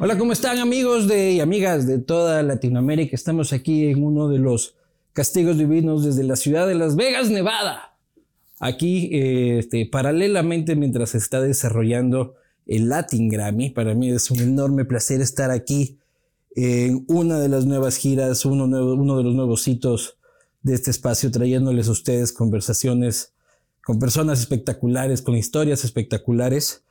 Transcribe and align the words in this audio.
Hola, 0.00 0.16
¿cómo 0.16 0.32
están 0.32 0.58
amigos 0.58 1.12
y 1.12 1.40
amigas 1.40 1.84
de 1.84 1.98
toda 1.98 2.44
Latinoamérica? 2.44 3.16
Estamos 3.16 3.52
aquí 3.52 3.88
en 3.88 4.04
uno 4.04 4.28
de 4.28 4.38
los 4.38 4.76
castigos 5.12 5.58
divinos 5.58 6.04
desde 6.04 6.22
la 6.22 6.36
ciudad 6.36 6.68
de 6.68 6.76
Las 6.76 6.94
Vegas, 6.94 7.30
Nevada. 7.30 7.96
Aquí, 8.60 9.10
eh, 9.12 9.58
este, 9.58 9.86
paralelamente, 9.86 10.76
mientras 10.76 11.10
se 11.10 11.18
está 11.18 11.40
desarrollando 11.40 12.36
el 12.64 12.88
Latin 12.88 13.28
Grammy, 13.28 13.70
para 13.70 13.94
mí 13.94 14.10
es 14.12 14.30
un 14.30 14.38
enorme 14.38 14.84
placer 14.84 15.20
estar 15.20 15.50
aquí 15.50 15.98
en 16.54 17.04
una 17.08 17.40
de 17.40 17.48
las 17.48 17.66
nuevas 17.66 17.96
giras, 17.96 18.44
uno, 18.44 18.66
uno 18.66 19.16
de 19.16 19.24
los 19.24 19.34
nuevos 19.34 19.66
hitos 19.66 20.16
de 20.62 20.74
este 20.74 20.92
espacio, 20.92 21.32
trayéndoles 21.32 21.88
a 21.88 21.92
ustedes 21.92 22.32
conversaciones 22.32 23.32
con 23.82 23.98
personas 23.98 24.38
espectaculares, 24.38 25.22
con 25.22 25.34
historias 25.34 25.82
espectaculares. 25.82 26.84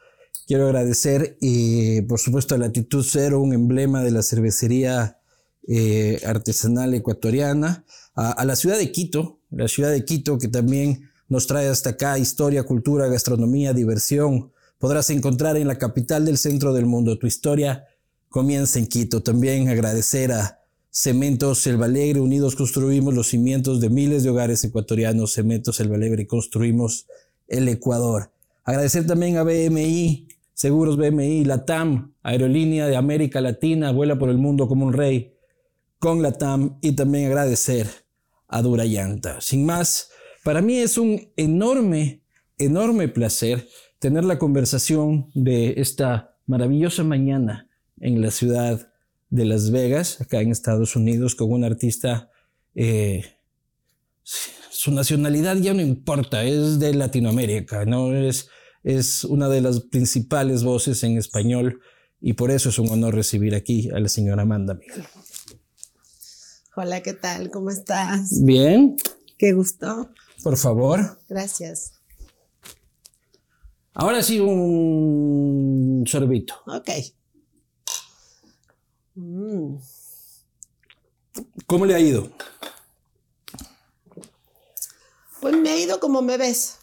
Quiero 0.45 0.65
agradecer, 0.65 1.37
eh, 1.41 2.05
por 2.07 2.19
supuesto, 2.19 2.55
a 2.55 2.57
Latitud 2.57 3.05
Cero, 3.07 3.41
un 3.41 3.53
emblema 3.53 4.03
de 4.03 4.11
la 4.11 4.23
cervecería 4.23 5.19
eh, 5.67 6.21
artesanal 6.25 6.93
ecuatoriana, 6.93 7.85
a, 8.15 8.45
la 8.45 8.55
ciudad 8.55 8.77
de 8.77 8.91
Quito, 8.91 9.41
la 9.51 9.67
ciudad 9.67 9.91
de 9.91 10.03
Quito 10.03 10.39
que 10.39 10.47
también 10.47 11.09
nos 11.29 11.45
trae 11.45 11.67
hasta 11.67 11.91
acá 11.91 12.17
historia, 12.17 12.63
cultura, 12.63 13.07
gastronomía, 13.07 13.73
diversión. 13.73 14.51
Podrás 14.79 15.09
encontrar 15.09 15.55
en 15.57 15.67
la 15.67 15.77
capital 15.77 16.25
del 16.25 16.37
centro 16.37 16.73
del 16.73 16.85
mundo. 16.87 17.19
Tu 17.19 17.27
historia 17.27 17.85
comienza 18.29 18.79
en 18.79 18.87
Quito. 18.87 19.21
También 19.21 19.69
agradecer 19.69 20.31
a 20.31 20.61
Cementos 20.89 21.59
Selva 21.59 21.85
Alegre, 21.85 22.21
unidos 22.21 22.55
construimos 22.55 23.13
los 23.13 23.27
cimientos 23.27 23.79
de 23.79 23.89
miles 23.89 24.23
de 24.23 24.31
hogares 24.31 24.63
ecuatorianos. 24.63 25.33
Cementos 25.33 25.75
Selva 25.75 25.95
Alegre, 25.95 26.25
construimos 26.25 27.05
el 27.47 27.67
Ecuador. 27.67 28.31
Agradecer 28.63 29.05
también 29.05 29.37
a 29.37 29.43
BMI, 29.43 30.26
Seguros 30.57 30.97
BMI, 30.97 31.45
LATAM, 31.45 32.15
Aerolínea 32.23 32.87
de 32.87 32.95
América 32.95 33.41
Latina, 33.41 33.91
vuela 33.91 34.17
por 34.17 34.29
el 34.29 34.39
mundo 34.39 34.67
como 34.67 34.87
un 34.87 34.93
rey 34.93 35.35
con 35.99 36.23
LATAM 36.23 36.79
y 36.81 36.93
también 36.93 37.27
agradecer 37.27 37.87
a 38.47 38.63
Durayanta. 38.63 39.39
Sin 39.39 39.67
más, 39.67 40.09
para 40.43 40.63
mí 40.63 40.79
es 40.79 40.97
un 40.97 41.31
enorme, 41.35 42.23
enorme 42.57 43.07
placer 43.07 43.67
tener 43.99 44.23
la 44.23 44.39
conversación 44.39 45.29
de 45.35 45.75
esta 45.77 46.35
maravillosa 46.47 47.03
mañana 47.03 47.69
en 47.99 48.19
la 48.19 48.31
ciudad 48.31 48.91
de 49.29 49.45
Las 49.45 49.69
Vegas, 49.69 50.21
acá 50.21 50.41
en 50.41 50.49
Estados 50.49 50.95
Unidos, 50.95 51.35
con 51.35 51.51
un 51.51 51.65
artista, 51.65 52.31
eh, 52.73 53.23
su 54.23 54.89
nacionalidad 54.91 55.57
ya 55.57 55.75
no 55.75 55.83
importa, 55.83 56.43
es 56.45 56.79
de 56.79 56.95
Latinoamérica, 56.95 57.85
¿no? 57.85 58.11
Es, 58.11 58.49
es 58.87 59.25
una 59.25 59.49
de 59.49 59.59
las 59.59 59.81
principales 59.81 60.63
voces 60.63 61.03
en 61.03 61.17
español 61.17 61.81
y 62.21 62.33
por 62.33 62.51
eso 62.51 62.69
es 62.69 62.79
un 62.79 62.87
honor 62.87 63.13
recibir 63.15 63.53
aquí 63.53 63.89
a 63.89 63.99
la 63.99 64.07
señora 64.07 64.43
Amanda 64.43 64.75
Miguel. 64.75 65.03
Hola, 66.73 67.03
¿qué 67.03 67.11
tal? 67.13 67.51
¿Cómo 67.51 67.69
estás? 67.69 68.41
Bien. 68.45 68.95
Qué 69.37 69.51
gusto. 69.51 70.09
Por 70.41 70.55
favor. 70.55 71.19
Gracias. 71.27 71.95
Ahora 73.93 74.23
sí, 74.23 74.39
un 74.39 76.05
sorbito. 76.07 76.55
Ok. 76.67 76.89
Mm. 79.15 79.75
¿Cómo 81.65 81.85
le 81.85 81.93
ha 81.93 81.99
ido? 81.99 82.31
Pues 85.41 85.57
me 85.57 85.71
ha 85.71 85.77
ido 85.77 85.99
como 85.99 86.21
me 86.21 86.37
ves. 86.37 86.77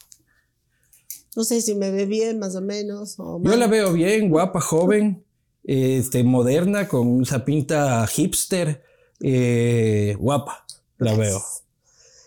No 1.37 1.45
sé 1.45 1.61
si 1.61 1.75
me 1.75 1.91
ve 1.91 2.07
bien, 2.07 2.39
más 2.39 2.55
o 2.55 2.61
menos. 2.61 3.17
Yo 3.17 3.57
la 3.57 3.67
veo 3.67 3.93
bien, 3.93 4.29
guapa, 4.31 4.61
joven, 4.61 5.25
este, 5.65 6.23
moderna, 6.23 6.89
con 6.89 7.23
esa 7.23 7.45
pinta 7.45 8.07
hipster, 8.07 8.83
eh, 9.21 10.17
guapa, 10.19 10.65
la 10.99 11.15
veo. 11.15 11.43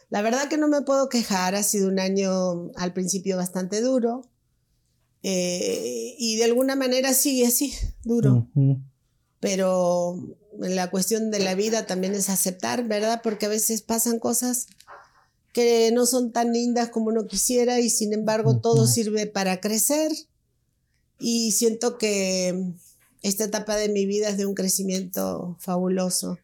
La 0.09 0.22
verdad 0.22 0.47
que 0.49 0.58
no 0.58 0.67
me 0.67 0.81
puedo 0.81 1.09
quejar, 1.09 1.55
ha 1.55 1.64
sido 1.64 1.89
un 1.89 1.99
año 1.99 2.71
al 2.76 2.93
principio 2.93 3.36
bastante 3.36 3.82
duro 3.82 4.23
eh, 5.23 6.15
y 6.17 6.37
de 6.37 6.45
alguna 6.45 6.76
manera 6.76 7.14
sigue 7.14 7.45
así, 7.45 7.73
duro. 8.03 8.48
Pero 9.39 10.15
la 10.58 10.89
cuestión 10.89 11.32
de 11.32 11.39
la 11.39 11.55
vida 11.55 11.86
también 11.86 12.15
es 12.15 12.30
aceptar, 12.30 12.87
¿verdad? 12.87 13.21
Porque 13.23 13.45
a 13.45 13.49
veces 13.49 13.82
pasan 13.82 14.20
cosas 14.20 14.67
que 15.58 15.90
no 15.92 16.06
son 16.06 16.32
tan 16.32 16.54
lindas 16.54 16.90
como 16.90 17.08
uno 17.08 17.26
quisiera 17.26 17.80
y 17.80 17.90
sin 17.90 18.14
embargo 18.14 18.60
todo 18.60 18.86
sirve 18.86 19.26
para 19.26 19.60
crecer. 19.60 20.12
Y 21.20 21.52
siento 21.52 21.98
que 21.98 22.73
esta 23.23 23.45
etapa 23.45 23.76
de 23.76 23.90
mi 23.90 24.06
vida 24.06 24.30
es 24.30 24.38
de 24.38 24.45
un 24.45 24.54
crecimiento 24.54 25.58
fabuloso 25.60 26.38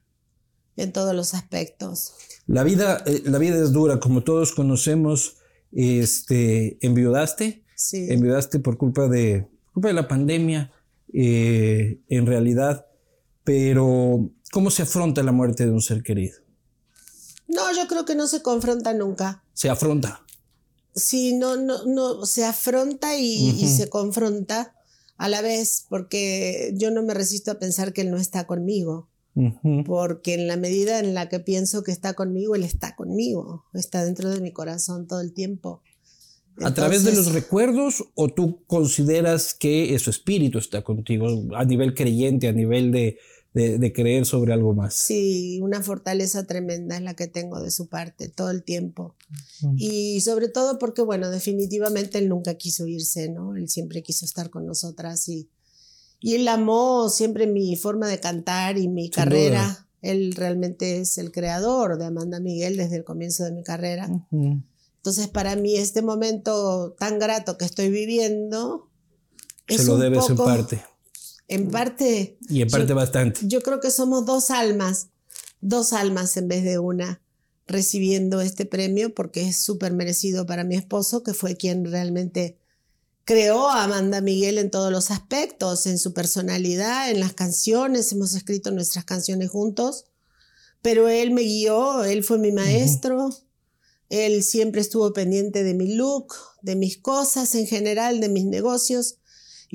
en 0.78 0.92
todos 0.92 1.14
los 1.14 1.36
aspectos. 1.36 2.16
La 2.48 2.64
vida, 2.64 3.04
eh, 3.06 3.22
la 3.26 3.38
vida 3.38 3.64
es 3.64 3.72
dura, 3.72 4.00
como 4.00 4.24
todos 4.24 4.52
conocemos. 4.52 5.36
Este, 5.72 6.80
enviudaste, 6.82 7.64
sí. 7.76 8.08
enviudaste 8.10 8.58
por 8.58 8.80
culpa 8.80 9.08
de, 9.08 9.48
culpa 9.74 9.90
de 9.90 9.94
la 9.94 10.08
pandemia, 10.08 10.72
eh, 11.14 12.00
en 12.10 12.26
realidad. 12.26 12.88
Pero, 13.44 14.32
¿cómo 14.52 14.72
se 14.72 14.82
afronta 14.82 15.22
la 15.22 15.32
muerte 15.32 15.68
de 15.68 15.72
un 15.72 15.82
ser 15.82 16.02
querido? 16.02 16.44
No, 17.48 17.74
yo 17.74 17.88
creo 17.88 18.06
que 18.06 18.16
no 18.16 18.28
se 18.28 18.42
confronta 18.42 18.94
nunca. 18.94 19.44
Se 19.54 19.70
afronta. 19.70 20.22
Sí, 20.96 21.34
no, 21.34 21.58
no, 21.58 21.86
no, 21.86 22.26
se 22.26 22.46
afronta 22.46 23.18
y, 23.18 23.68
se 23.68 23.90
confronta 23.90 24.76
a 25.18 25.28
la 25.28 25.42
vez, 25.42 25.86
porque 25.90 26.74
yo 26.76 26.92
no 26.92 27.04
me 27.04 27.14
resisto 27.14 27.52
a 27.52 27.60
pensar 27.60 27.94
que 27.94 28.02
él 28.02 28.12
no 28.12 28.18
está 28.18 28.46
conmigo. 28.46 29.10
Porque 29.88 30.36
en 30.36 30.48
la 30.48 30.58
medida 30.58 31.00
en 31.00 31.16
la 31.16 31.28
que 31.28 31.40
pienso 31.40 31.82
que 31.82 31.92
está 31.92 32.14
conmigo, 32.14 32.54
él 32.54 32.64
está 32.64 32.96
conmigo, 32.96 33.66
está 33.74 34.06
dentro 34.06 34.30
de 34.30 34.42
mi 34.42 34.52
corazón 34.52 35.08
todo 35.08 35.22
el 35.22 35.34
tiempo. 35.34 35.82
¿A 36.62 36.72
través 36.76 37.04
de 37.04 37.14
los 37.14 37.34
recuerdos 37.34 38.06
o 38.14 38.30
tú 38.32 38.64
consideras 38.68 39.56
que 39.56 39.98
su 39.98 40.12
espíritu 40.12 40.60
está 40.60 40.84
contigo 40.84 41.28
a 41.56 41.66
nivel 41.66 41.96
creyente, 41.96 42.48
a 42.48 42.54
nivel 42.54 42.92
de, 42.92 43.18
de, 43.54 43.94
creer 43.94 44.26
sobre 44.26 44.52
algo 44.54 44.74
más. 44.74 44.96
Sí, 44.96 45.60
una 45.62 45.82
fortaleza 45.82 46.46
tremenda 46.46 46.98
es 46.98 47.04
la 47.04 47.14
que 47.14 47.28
tengo 47.28 47.62
de 47.62 47.70
su 47.70 47.88
parte 47.88 48.28
todo 48.28 48.50
el 48.50 48.64
tiempo. 48.64 49.16
Y 49.78 50.22
sobre 50.22 50.48
todo 50.48 50.80
porque, 50.80 51.02
bueno, 51.02 51.30
definitivamente 51.30 52.18
él 52.18 52.30
nunca 52.30 52.56
quiso 52.56 52.88
irse, 52.88 53.30
¿no? 53.30 53.56
Él 53.56 53.70
siempre 53.70 54.02
quiso 54.02 54.26
estar 54.26 54.50
con 54.50 54.66
nosotras 54.66 55.28
y, 55.30 55.50
y 56.20 56.36
él 56.36 56.48
amó 56.48 57.10
siempre 57.10 57.46
mi 57.46 57.76
forma 57.76 58.08
de 58.08 58.20
cantar 58.20 58.78
y 58.78 58.88
mi 58.88 59.10
carrera. 59.10 59.88
Él 60.02 60.34
realmente 60.36 61.00
es 61.00 61.18
el 61.18 61.32
creador 61.32 61.98
de 61.98 62.06
Amanda 62.06 62.40
Miguel 62.40 62.76
desde 62.76 62.98
el 62.98 63.04
comienzo 63.04 63.46
de 63.46 63.52
mi 63.52 63.64
carrera. 63.64 64.10
Entonces, 64.32 65.28
para 65.28 65.56
mí, 65.56 65.76
este 65.78 66.02
momento 66.02 66.96
tan 66.98 67.20
grato 67.20 67.58
que 67.58 67.66
estoy 67.66 67.90
viviendo. 67.90 68.90
Se 69.68 69.84
lo 69.86 69.98
debes 69.98 70.30
en 70.30 70.38
parte 70.38 70.84
en 71.54 71.70
parte... 71.70 72.38
Y 72.50 72.62
en 72.62 72.70
parte 72.70 72.94
bastante. 72.94 73.42
Yo 73.44 73.62
creo 73.62 73.80
que 73.80 73.92
somos 73.92 74.26
dos 74.26 74.50
almas, 74.50 75.10
dos 75.62 75.94
almas 75.94 76.36
en 76.38 76.48
vez 76.48 76.64
de 76.64 76.80
una, 76.80 77.22
recibiendo 77.68 78.42
este 78.42 78.66
premio 78.66 79.14
porque 79.14 79.48
es 79.48 79.58
súper 79.58 79.94
merecido 79.94 80.46
para 80.46 80.64
mi 80.64 80.76
esposo, 80.76 81.24
que 81.24 81.34
fue 81.34 81.56
quien 81.56 81.86
realmente 81.86 82.58
creó 83.26 83.70
a 83.70 83.84
Amanda 83.84 84.22
Miguel 84.22 84.58
en 84.58 84.70
todos 84.70 84.92
los 84.92 85.12
aspectos, 85.12 85.86
en 85.86 85.98
su 85.98 86.14
personalidad, 86.14 87.10
en 87.10 87.20
las 87.20 87.34
canciones, 87.34 88.12
hemos 88.12 88.36
escrito 88.36 88.72
nuestras 88.72 89.06
canciones 89.06 89.50
juntos, 89.50 90.06
pero 90.82 91.08
él 91.08 91.32
me 91.32 91.44
guió, 91.44 92.04
él 92.04 92.24
fue 92.24 92.38
mi 92.38 92.52
maestro, 92.52 93.30
él 94.10 94.44
siempre 94.44 94.82
estuvo 94.82 95.14
pendiente 95.14 95.64
de 95.64 95.74
mi 95.74 95.96
look, 95.96 96.34
de 96.62 96.76
mis 96.76 96.98
cosas 96.98 97.56
en 97.56 97.66
general, 97.66 98.20
de 98.20 98.30
mis 98.30 98.46
negocios. 98.46 99.18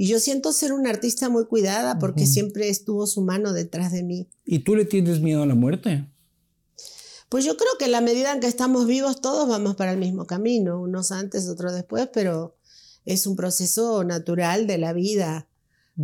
Y 0.01 0.07
yo 0.07 0.21
siento 0.21 0.53
ser 0.53 0.73
una 0.73 0.91
artista 0.91 1.29
muy 1.29 1.47
cuidada 1.47 1.99
porque 1.99 2.25
siempre 2.25 2.69
estuvo 2.69 3.05
su 3.09 3.21
mano 3.21 3.53
detrás 3.53 3.91
de 3.91 4.05
mí. 4.05 4.29
¿Y 4.45 4.61
tú 4.61 4.77
le 4.77 4.85
tienes 4.85 5.21
miedo 5.21 5.43
a 5.43 5.47
la 5.47 5.57
muerte? 5.57 6.09
Pues 7.29 7.45
yo 7.45 7.57
creo 7.57 7.73
que 7.81 7.89
la 7.89 8.01
medida 8.01 8.33
en 8.33 8.39
que 8.39 8.47
estamos 8.47 8.87
vivos 8.87 9.21
todos 9.21 9.49
vamos 9.49 9.75
para 9.75 9.91
el 9.91 9.99
mismo 9.99 10.25
camino, 10.25 10.81
unos 10.81 11.11
antes, 11.11 11.49
otros 11.49 11.75
después, 11.75 12.09
pero 12.13 12.57
es 13.07 13.27
un 13.27 13.35
proceso 13.35 14.05
natural 14.05 14.69
de 14.69 14.79
la 14.79 14.93
vida. 14.93 15.49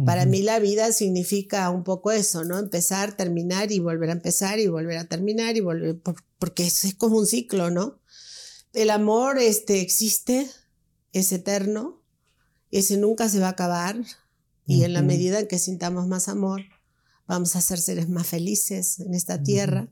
Para 0.04 0.26
mí 0.26 0.42
la 0.42 0.58
vida 0.58 0.90
significa 0.90 1.70
un 1.70 1.84
poco 1.84 2.10
eso, 2.10 2.42
¿no? 2.42 2.58
Empezar, 2.58 3.16
terminar 3.16 3.70
y 3.70 3.78
volver 3.78 4.10
a 4.10 4.14
empezar 4.14 4.58
y 4.58 4.66
volver 4.66 4.98
a 4.98 5.04
terminar 5.04 5.56
y 5.56 5.60
volver, 5.60 6.00
porque 6.40 6.66
es, 6.66 6.84
es 6.84 6.96
como 6.96 7.16
un 7.16 7.28
ciclo, 7.28 7.70
¿no? 7.70 8.00
El 8.72 8.90
amor 8.90 9.38
este, 9.38 9.80
existe, 9.80 10.50
es 11.12 11.30
eterno, 11.30 12.03
ese 12.78 12.96
nunca 12.96 13.28
se 13.28 13.40
va 13.40 13.46
a 13.46 13.50
acabar 13.50 13.96
y 14.66 14.84
en 14.84 14.92
la 14.92 15.02
medida 15.02 15.40
en 15.40 15.46
que 15.46 15.58
sintamos 15.58 16.06
más 16.06 16.28
amor, 16.28 16.62
vamos 17.26 17.54
a 17.56 17.60
ser 17.60 17.78
seres 17.78 18.08
más 18.08 18.26
felices 18.26 19.00
en 19.00 19.14
esta 19.14 19.42
tierra. 19.42 19.88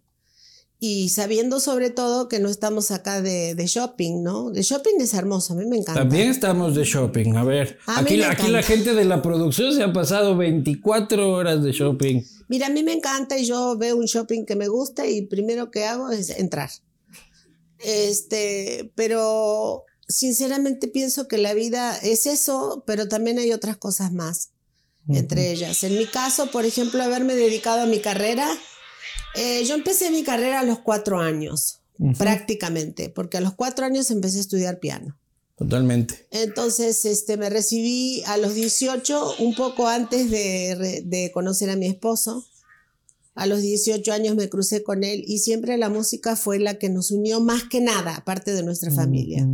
y 0.85 1.11
sabiendo 1.11 1.61
sobre 1.61 1.91
todo 1.91 2.27
que 2.27 2.41
no 2.41 2.49
estamos 2.49 2.91
acá 2.91 3.23
de, 3.23 3.55
de, 3.55 3.67
shopping, 3.67 4.25
¿no? 4.25 4.51
De 4.51 4.63
shopping 4.63 4.95
es 4.99 5.15
hermoso, 5.15 5.53
a 5.53 5.57
mí 5.57 5.65
me 5.65 5.77
encanta. 5.77 6.01
También 6.01 6.29
estamos 6.29 6.75
de 6.75 6.83
shopping, 6.83 7.37
a 7.37 7.45
ver. 7.45 7.79
aquí, 7.87 8.21
aquí 8.21 8.49
la 8.49 8.65
gente 8.65 8.93
de 8.93 9.05
la 9.05 9.23
producción 9.23 9.73
se 9.73 9.85
ha 9.85 9.93
pasado 9.93 10.37
24 10.37 11.31
horas 11.31 11.63
de 11.63 11.71
shopping. 11.71 12.23
Mira, 12.49 12.67
a 12.67 12.71
mí 12.71 12.83
me 12.83 12.95
encanta 12.95 13.39
y 13.39 13.45
yo 13.45 13.79
veo 13.79 13.97
un 13.97 14.07
shopping 14.07 14.45
que 14.45 14.57
me 14.57 14.67
gusta 14.67 15.07
y 15.07 15.23
primero 15.23 15.71
que 15.71 15.85
hago 15.85 16.11
es 16.11 16.31
entrar. 16.31 16.71
Este, 17.79 18.91
pero 18.97 19.85
sinceramente 20.09 20.89
pienso 20.89 21.29
que 21.29 21.39
la 21.39 21.55
vida 21.55 21.97
es 21.99 22.27
eso, 22.27 22.85
pero 22.87 23.09
también 23.09 23.39
hay 23.39 23.53
otras 23.53 23.77
cosas 23.77 24.13
más 24.13 24.51
entre 25.09 25.51
ellas. 25.51 25.83
En 25.83 25.99
mi 25.99 26.07
caso, 26.07 26.53
por 26.53 26.65
ejemplo, 26.65 27.03
haberme 27.03 27.35
dedicado 27.35 27.81
a 27.81 27.87
mi 27.87 27.99
carrera 27.99 28.49
eh, 29.35 29.65
yo 29.65 29.75
empecé 29.75 30.11
mi 30.11 30.23
carrera 30.23 30.61
a 30.61 30.65
los 30.65 30.81
cuatro 30.81 31.19
años, 31.19 31.81
prácticamente, 32.19 33.09
porque 33.09 33.39
a 33.39 33.41
los 33.41 33.55
cuatro 33.55 33.87
años 33.87 34.11
empecé 34.11 34.39
a 34.39 34.43
estudiar 34.43 34.79
piano. 34.79 35.17
Totalmente. 35.57 36.27
Entonces, 36.31 37.05
este, 37.05 37.37
me 37.37 37.49
recibí 37.49 38.23
a 38.27 38.37
los 38.37 38.55
18, 38.55 39.37
un 39.39 39.55
poco 39.55 39.87
antes 39.87 40.31
de, 40.31 41.03
de, 41.05 41.31
conocer 41.33 41.71
a 41.71 41.77
mi 41.77 41.87
esposo. 41.87 42.47
A 43.35 43.47
los 43.47 43.63
18 43.63 44.13
años 44.13 44.35
me 44.35 44.49
crucé 44.49 44.83
con 44.83 45.05
él 45.05 45.25
y 45.27 45.39
siempre 45.39 45.79
la 45.79 45.89
música 45.89 46.37
fue 46.37 46.59
la 46.59 46.75
que 46.75 46.91
nos 46.91 47.11
unió 47.11 47.41
más 47.41 47.65
que 47.65 47.81
nada, 47.81 48.17
aparte 48.17 48.53
de 48.53 48.63
nuestra 48.63 48.91
familia. 48.91 49.47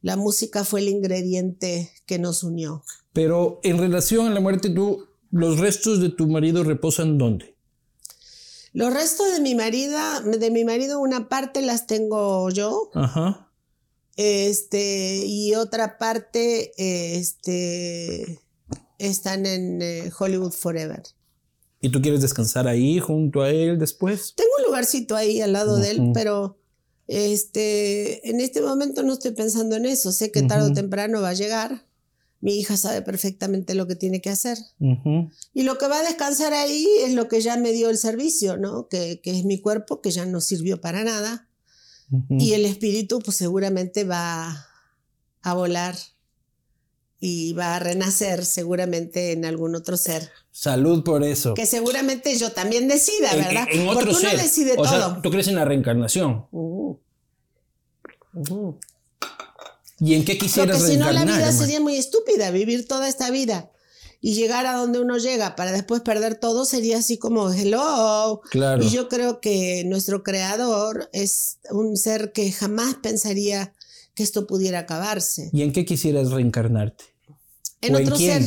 La 0.00 0.16
música 0.16 0.64
fue 0.64 0.80
el 0.80 0.88
ingrediente 0.88 1.90
que 2.06 2.18
nos 2.18 2.42
unió. 2.42 2.84
Pero 3.12 3.60
en 3.62 3.78
relación 3.78 4.26
a 4.28 4.34
la 4.34 4.40
muerte, 4.40 4.70
tú, 4.70 5.06
¿los 5.30 5.58
restos 5.58 6.00
de 6.00 6.10
tu 6.10 6.28
marido 6.28 6.62
reposan 6.62 7.18
dónde? 7.18 7.56
Los 8.72 8.92
restos 8.92 9.32
de 9.32 9.40
mi 9.40 9.54
marido, 9.54 9.98
de 10.24 10.50
mi 10.50 10.64
marido, 10.64 11.00
una 11.00 11.28
parte 11.28 11.62
las 11.62 11.86
tengo 11.86 12.48
yo. 12.50 12.90
Ajá. 12.94 13.50
Este, 14.16 15.24
y 15.24 15.54
otra 15.54 15.98
parte, 15.98 16.72
este, 16.76 18.40
están 18.98 19.46
en 19.46 19.80
eh, 19.80 20.10
Hollywood 20.16 20.52
Forever. 20.52 21.02
¿Y 21.80 21.90
tú 21.90 22.02
quieres 22.02 22.20
descansar 22.20 22.66
ahí 22.66 22.98
junto 22.98 23.42
a 23.42 23.50
él 23.50 23.78
después? 23.78 24.34
Tengo 24.36 24.50
un 24.58 24.64
lugarcito 24.64 25.14
ahí 25.14 25.40
al 25.40 25.52
lado 25.52 25.76
de 25.76 25.90
él, 25.90 26.10
pero 26.12 26.57
este, 27.08 28.28
en 28.30 28.40
este 28.40 28.62
momento 28.62 29.02
no 29.02 29.14
estoy 29.14 29.32
pensando 29.32 29.76
en 29.76 29.86
eso. 29.86 30.12
Sé 30.12 30.30
que 30.30 30.42
tarde 30.42 30.70
o 30.70 30.72
temprano 30.72 31.20
va 31.20 31.30
a 31.30 31.34
llegar 31.34 31.88
mi 32.40 32.56
hija 32.56 32.76
sabe 32.76 33.02
perfectamente 33.02 33.74
lo 33.74 33.86
que 33.86 33.96
tiene 33.96 34.20
que 34.20 34.30
hacer. 34.30 34.58
Y 35.54 35.62
lo 35.64 35.78
que 35.78 35.88
va 35.88 35.98
a 35.98 36.02
descansar 36.02 36.52
ahí 36.52 36.86
es 37.04 37.12
lo 37.14 37.26
que 37.26 37.40
ya 37.40 37.56
me 37.56 37.72
dio 37.72 37.90
el 37.90 37.98
servicio, 37.98 38.56
¿no? 38.56 38.88
Que, 38.88 39.20
es 39.24 39.44
mi 39.44 39.60
cuerpo, 39.60 40.00
que 40.00 40.12
ya 40.12 40.24
no 40.24 40.40
sirvió 40.40 40.80
para 40.80 41.02
nada. 41.02 41.48
Y 42.30 42.52
el 42.52 42.64
espíritu, 42.64 43.18
pues 43.18 43.36
seguramente 43.36 44.04
va 44.04 44.66
a 45.42 45.54
volar 45.54 45.96
y 47.20 47.52
va 47.52 47.76
a 47.76 47.78
renacer 47.78 48.44
seguramente 48.44 49.32
en 49.32 49.44
algún 49.44 49.74
otro 49.74 49.96
ser. 49.96 50.30
Salud 50.52 51.02
por 51.02 51.24
eso. 51.24 51.54
Que 51.54 51.66
seguramente 51.66 52.36
yo 52.36 52.52
también 52.52 52.86
decida, 52.88 53.34
¿verdad? 53.34 53.66
En, 53.70 53.88
otro 53.88 54.10
Porque 54.10 54.26
uno 54.26 54.42
decide 54.42 54.76
todo. 54.76 55.20
¿Tú 55.22 55.30
crees 55.30 55.48
en 55.48 55.56
la 55.56 55.64
reencarnación? 55.64 56.46
Uh. 56.52 56.96
Uh. 58.34 58.74
¿Y 60.00 60.14
en 60.14 60.24
qué 60.24 60.38
quisieras 60.38 60.78
Porque 60.78 60.92
si 60.92 60.98
no 60.98 61.10
la 61.10 61.24
vida 61.24 61.50
sería 61.50 61.80
muy 61.80 61.96
estúpida, 61.96 62.50
vivir 62.52 62.86
toda 62.86 63.08
esta 63.08 63.30
vida 63.30 63.72
y 64.20 64.34
llegar 64.34 64.66
a 64.66 64.74
donde 64.74 65.00
uno 65.00 65.16
llega 65.16 65.54
para 65.56 65.72
después 65.72 66.00
perder 66.02 66.36
todo 66.36 66.64
sería 66.64 66.98
así 66.98 67.18
como 67.18 67.52
hello. 67.52 68.40
Claro. 68.50 68.82
Y 68.82 68.90
yo 68.90 69.08
creo 69.08 69.40
que 69.40 69.84
nuestro 69.86 70.22
creador 70.22 71.08
es 71.12 71.58
un 71.70 71.96
ser 71.96 72.32
que 72.32 72.50
jamás 72.52 72.94
pensaría 72.96 73.74
que 74.18 74.24
esto 74.24 74.48
pudiera 74.48 74.80
acabarse. 74.80 75.48
¿Y 75.52 75.62
en 75.62 75.72
qué 75.72 75.84
quisieras 75.84 76.32
reencarnarte? 76.32 77.04
En 77.80 77.94
otro 77.94 78.16
ser. 78.16 78.42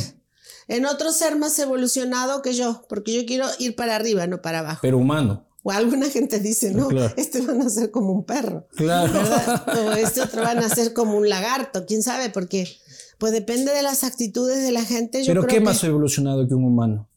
En 0.68 0.84
otro 0.84 1.12
ser 1.12 1.36
más 1.36 1.58
evolucionado 1.58 2.42
que 2.42 2.52
yo, 2.52 2.84
porque 2.90 3.14
yo 3.14 3.24
quiero 3.24 3.46
ir 3.58 3.74
para 3.74 3.96
arriba, 3.96 4.26
no 4.26 4.42
para 4.42 4.58
abajo. 4.58 4.80
Pero 4.82 4.98
humano. 4.98 5.48
O 5.62 5.70
alguna 5.70 6.10
gente 6.10 6.40
dice, 6.40 6.74
no, 6.74 6.90
este 7.16 7.40
van 7.40 7.62
a 7.62 7.70
ser 7.70 7.90
como 7.90 8.12
un 8.12 8.24
perro. 8.24 8.68
Claro. 8.76 9.12
O 9.66 9.92
este 9.92 10.20
otro 10.20 10.42
van 10.42 10.58
a 10.58 10.68
ser 10.68 10.92
como 10.92 11.16
un 11.16 11.30
lagarto, 11.30 11.86
quién 11.86 12.02
sabe, 12.02 12.28
porque 12.28 12.68
pues 13.16 13.32
depende 13.32 13.72
de 13.72 13.82
las 13.82 14.04
actitudes 14.04 14.62
de 14.62 14.72
la 14.72 14.84
gente. 14.84 15.22
Pero 15.26 15.46
¿qué 15.46 15.58
más 15.60 15.82
evolucionado 15.84 16.46
que 16.46 16.54
un 16.54 16.64
humano? 16.64 17.08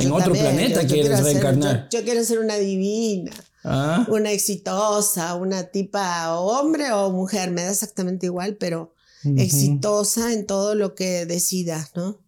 en 0.00 0.12
otro 0.12 0.32
planeta 0.32 0.86
quieres 0.86 1.22
reencarnar. 1.22 1.88
yo, 1.90 2.02
quiero 2.02 2.24
ser 2.24 2.38
una 2.38 2.56
divina, 2.56 3.32
ah. 3.64 4.06
una 4.08 4.32
exitosa, 4.32 5.34
una 5.34 5.64
tipa 5.64 6.38
o 6.38 6.58
hombre 6.58 6.92
o 6.92 7.10
mujer, 7.10 7.50
me 7.50 7.62
da 7.62 7.70
exactamente 7.70 8.26
igual, 8.26 8.56
pero 8.56 8.94
exitosa 9.36 10.32
en 10.32 10.46
todo 10.46 10.74
lo 10.74 10.94
que 10.94 11.26
decida, 11.26 11.88
¿no? 11.94 12.20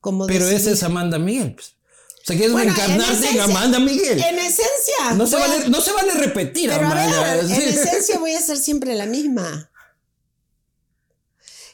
Como 0.00 0.26
pero 0.26 0.48
esa 0.48 0.70
es 0.70 0.82
Amanda 0.82 1.18
Miguel. 1.18 1.54
Pues. 1.54 1.76
O 2.22 2.24
sea, 2.24 2.36
quieres 2.36 2.54
reencarnarte 2.54 3.30
en, 3.30 3.40
Amanda 3.40 3.78
Miguel. 3.78 4.22
En 4.22 4.38
esencia. 4.38 5.14
No 5.16 5.26
se, 5.26 5.36
vale, 5.36 5.68
no 5.68 5.80
se 5.80 5.92
vale 5.92 6.12
repetir, 6.14 6.70
Amanda. 6.70 7.40
en 7.40 7.50
esencia 7.50 8.18
voy 8.18 8.32
a 8.32 8.40
ser 8.42 8.58
siempre 8.58 8.94
la 8.94 9.06
misma. 9.06 9.70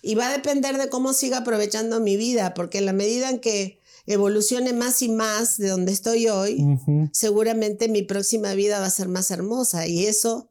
Y 0.03 0.14
va 0.14 0.29
a 0.29 0.32
depender 0.32 0.79
de 0.79 0.88
cómo 0.88 1.12
siga 1.12 1.38
aprovechando 1.38 2.00
mi 2.00 2.17
vida, 2.17 2.55
porque 2.55 2.79
en 2.79 2.87
la 2.87 2.93
medida 2.93 3.29
en 3.29 3.41
que 3.41 3.81
evolucione 4.06 4.73
más 4.73 5.03
y 5.03 5.08
más 5.08 5.58
de 5.58 5.69
donde 5.69 5.93
estoy 5.93 6.29
hoy, 6.29 6.64
seguramente 7.12 7.88
mi 7.88 8.03
próxima 8.03 8.55
vida 8.55 8.81
va 8.81 8.87
a 8.87 8.91
ser 8.91 9.08
más 9.08 9.31
hermosa. 9.31 9.87
Y 9.87 10.06
eso 10.06 10.50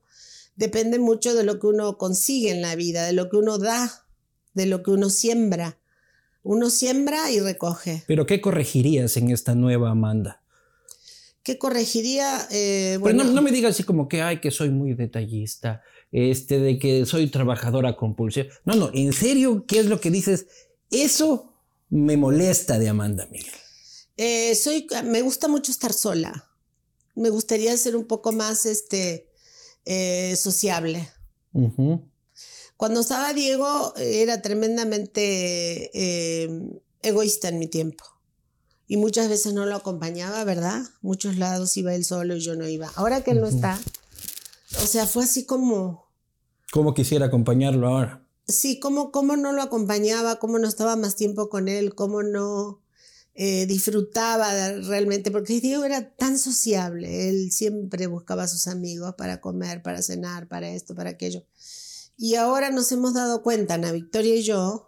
depende 0.56 1.00
mucho 1.00 1.34
de 1.34 1.44
lo 1.44 1.60
que 1.60 1.68
uno 1.68 1.98
consigue 1.98 2.52
en 2.52 2.62
la 2.62 2.76
vida, 2.76 3.06
de 3.06 3.14
lo 3.14 3.30
que 3.30 3.38
uno 3.38 3.58
da, 3.58 4.06
de 4.54 4.66
lo 4.66 4.84
que 4.84 4.92
uno 4.92 5.10
siembra. 5.10 5.80
Uno 6.44 6.70
siembra 6.70 7.32
y 7.32 7.40
recoge. 7.40 8.04
Pero 8.08 8.26
¿qué 8.26 8.40
corregirías 8.40 9.18
en 9.18 9.32
esta 9.32 9.56
nueva 9.56 9.90
Amanda? 9.90 10.44
¿Qué 11.42 11.58
corregiría? 11.58 12.48
Eh, 12.52 12.98
bueno, 13.00 13.24
no, 13.24 13.42
me 13.42 13.52
digas 13.52 13.72
así 13.72 13.84
como 13.84 14.08
que, 14.08 14.22
ay, 14.22 14.42
que 14.42 14.52
soy 14.52 14.70
muy 14.70 14.94
detallista, 14.94 15.82
este, 16.12 16.60
de 16.60 16.78
que 16.80 17.06
soy 17.06 17.28
trabajadora 17.28 17.96
compulsiva. 17.96 18.48
No, 18.64 18.76
no, 18.76 18.90
en 18.94 19.14
serio, 19.14 19.66
¿qué 19.68 19.80
es 19.80 19.86
lo 19.86 20.00
que 20.00 20.12
dices? 20.12 20.48
Eso 20.90 21.55
me 21.96 22.18
molesta 22.18 22.78
de 22.78 22.90
Amanda 22.90 23.26
Miguel. 23.32 23.54
Eh, 24.18 24.54
soy, 24.56 24.86
me 25.06 25.22
gusta 25.22 25.48
mucho 25.48 25.72
estar 25.72 25.94
sola. 25.94 26.50
Me 27.16 27.30
gustaría 27.30 27.76
ser 27.78 27.96
un 27.96 28.06
poco 28.06 28.34
más, 28.34 28.66
este, 28.66 29.30
eh, 29.86 30.36
sociable. 30.36 31.10
Cuando 32.76 33.00
estaba 33.00 33.34
Diego 33.34 33.94
era 33.96 34.42
tremendamente 34.42 35.90
eh, 35.94 36.50
egoísta 37.02 37.48
en 37.48 37.60
mi 37.60 37.68
tiempo. 37.68 38.04
Y 38.88 38.98
muchas 38.98 39.30
veces 39.30 39.54
no 39.54 39.66
lo 39.66 39.76
acompañaba, 39.76 40.44
¿verdad? 40.44 40.84
Muchos 41.02 41.38
lados 41.38 41.76
iba 41.78 41.96
él 41.96 42.04
solo 42.04 42.36
y 42.36 42.42
yo 42.42 42.56
no 42.56 42.68
iba. 42.68 42.92
Ahora 42.96 43.24
que 43.24 43.32
él 43.32 43.40
no 43.40 43.48
está, 43.48 43.80
o 44.84 44.86
sea, 44.86 45.08
fue 45.08 45.24
así 45.24 45.46
como... 45.46 46.12
¿Cómo 46.72 46.94
quisiera 46.94 47.28
acompañarlo 47.28 47.88
ahora? 47.88 48.25
Sí, 48.48 48.80
cómo, 48.80 49.12
cómo 49.12 49.36
no 49.36 49.52
lo 49.52 49.62
acompañaba, 49.62 50.38
cómo 50.38 50.60
no 50.60 50.68
estaba 50.68 50.96
más 50.96 51.16
tiempo 51.16 51.50
con 51.50 51.68
él, 51.68 51.96
cómo 51.96 52.22
no 52.22 52.82
eh, 53.34 53.66
disfrutaba 53.66 54.72
realmente, 54.84 55.30
porque 55.30 55.60
Diego 55.60 55.84
era 55.84 56.16
tan 56.16 56.40
sociable, 56.40 57.30
él 57.30 57.52
siempre 57.52 58.08
buscaba 58.08 58.44
a 58.44 58.48
sus 58.48 58.68
amigos 58.68 59.16
para 59.16 59.42
comer, 59.42 59.82
para 59.82 60.02
cenar, 60.02 60.48
para 60.48 60.70
esto, 60.70 60.96
para 60.96 61.10
aquello. 61.10 61.44
Y 62.18 62.36
ahora 62.36 62.70
nos 62.70 62.92
hemos 62.94 63.14
dado 63.14 63.44
cuenta, 63.44 63.74
Ana 63.74 63.92
Victoria 63.92 64.36
y 64.36 64.44
yo, 64.44 64.88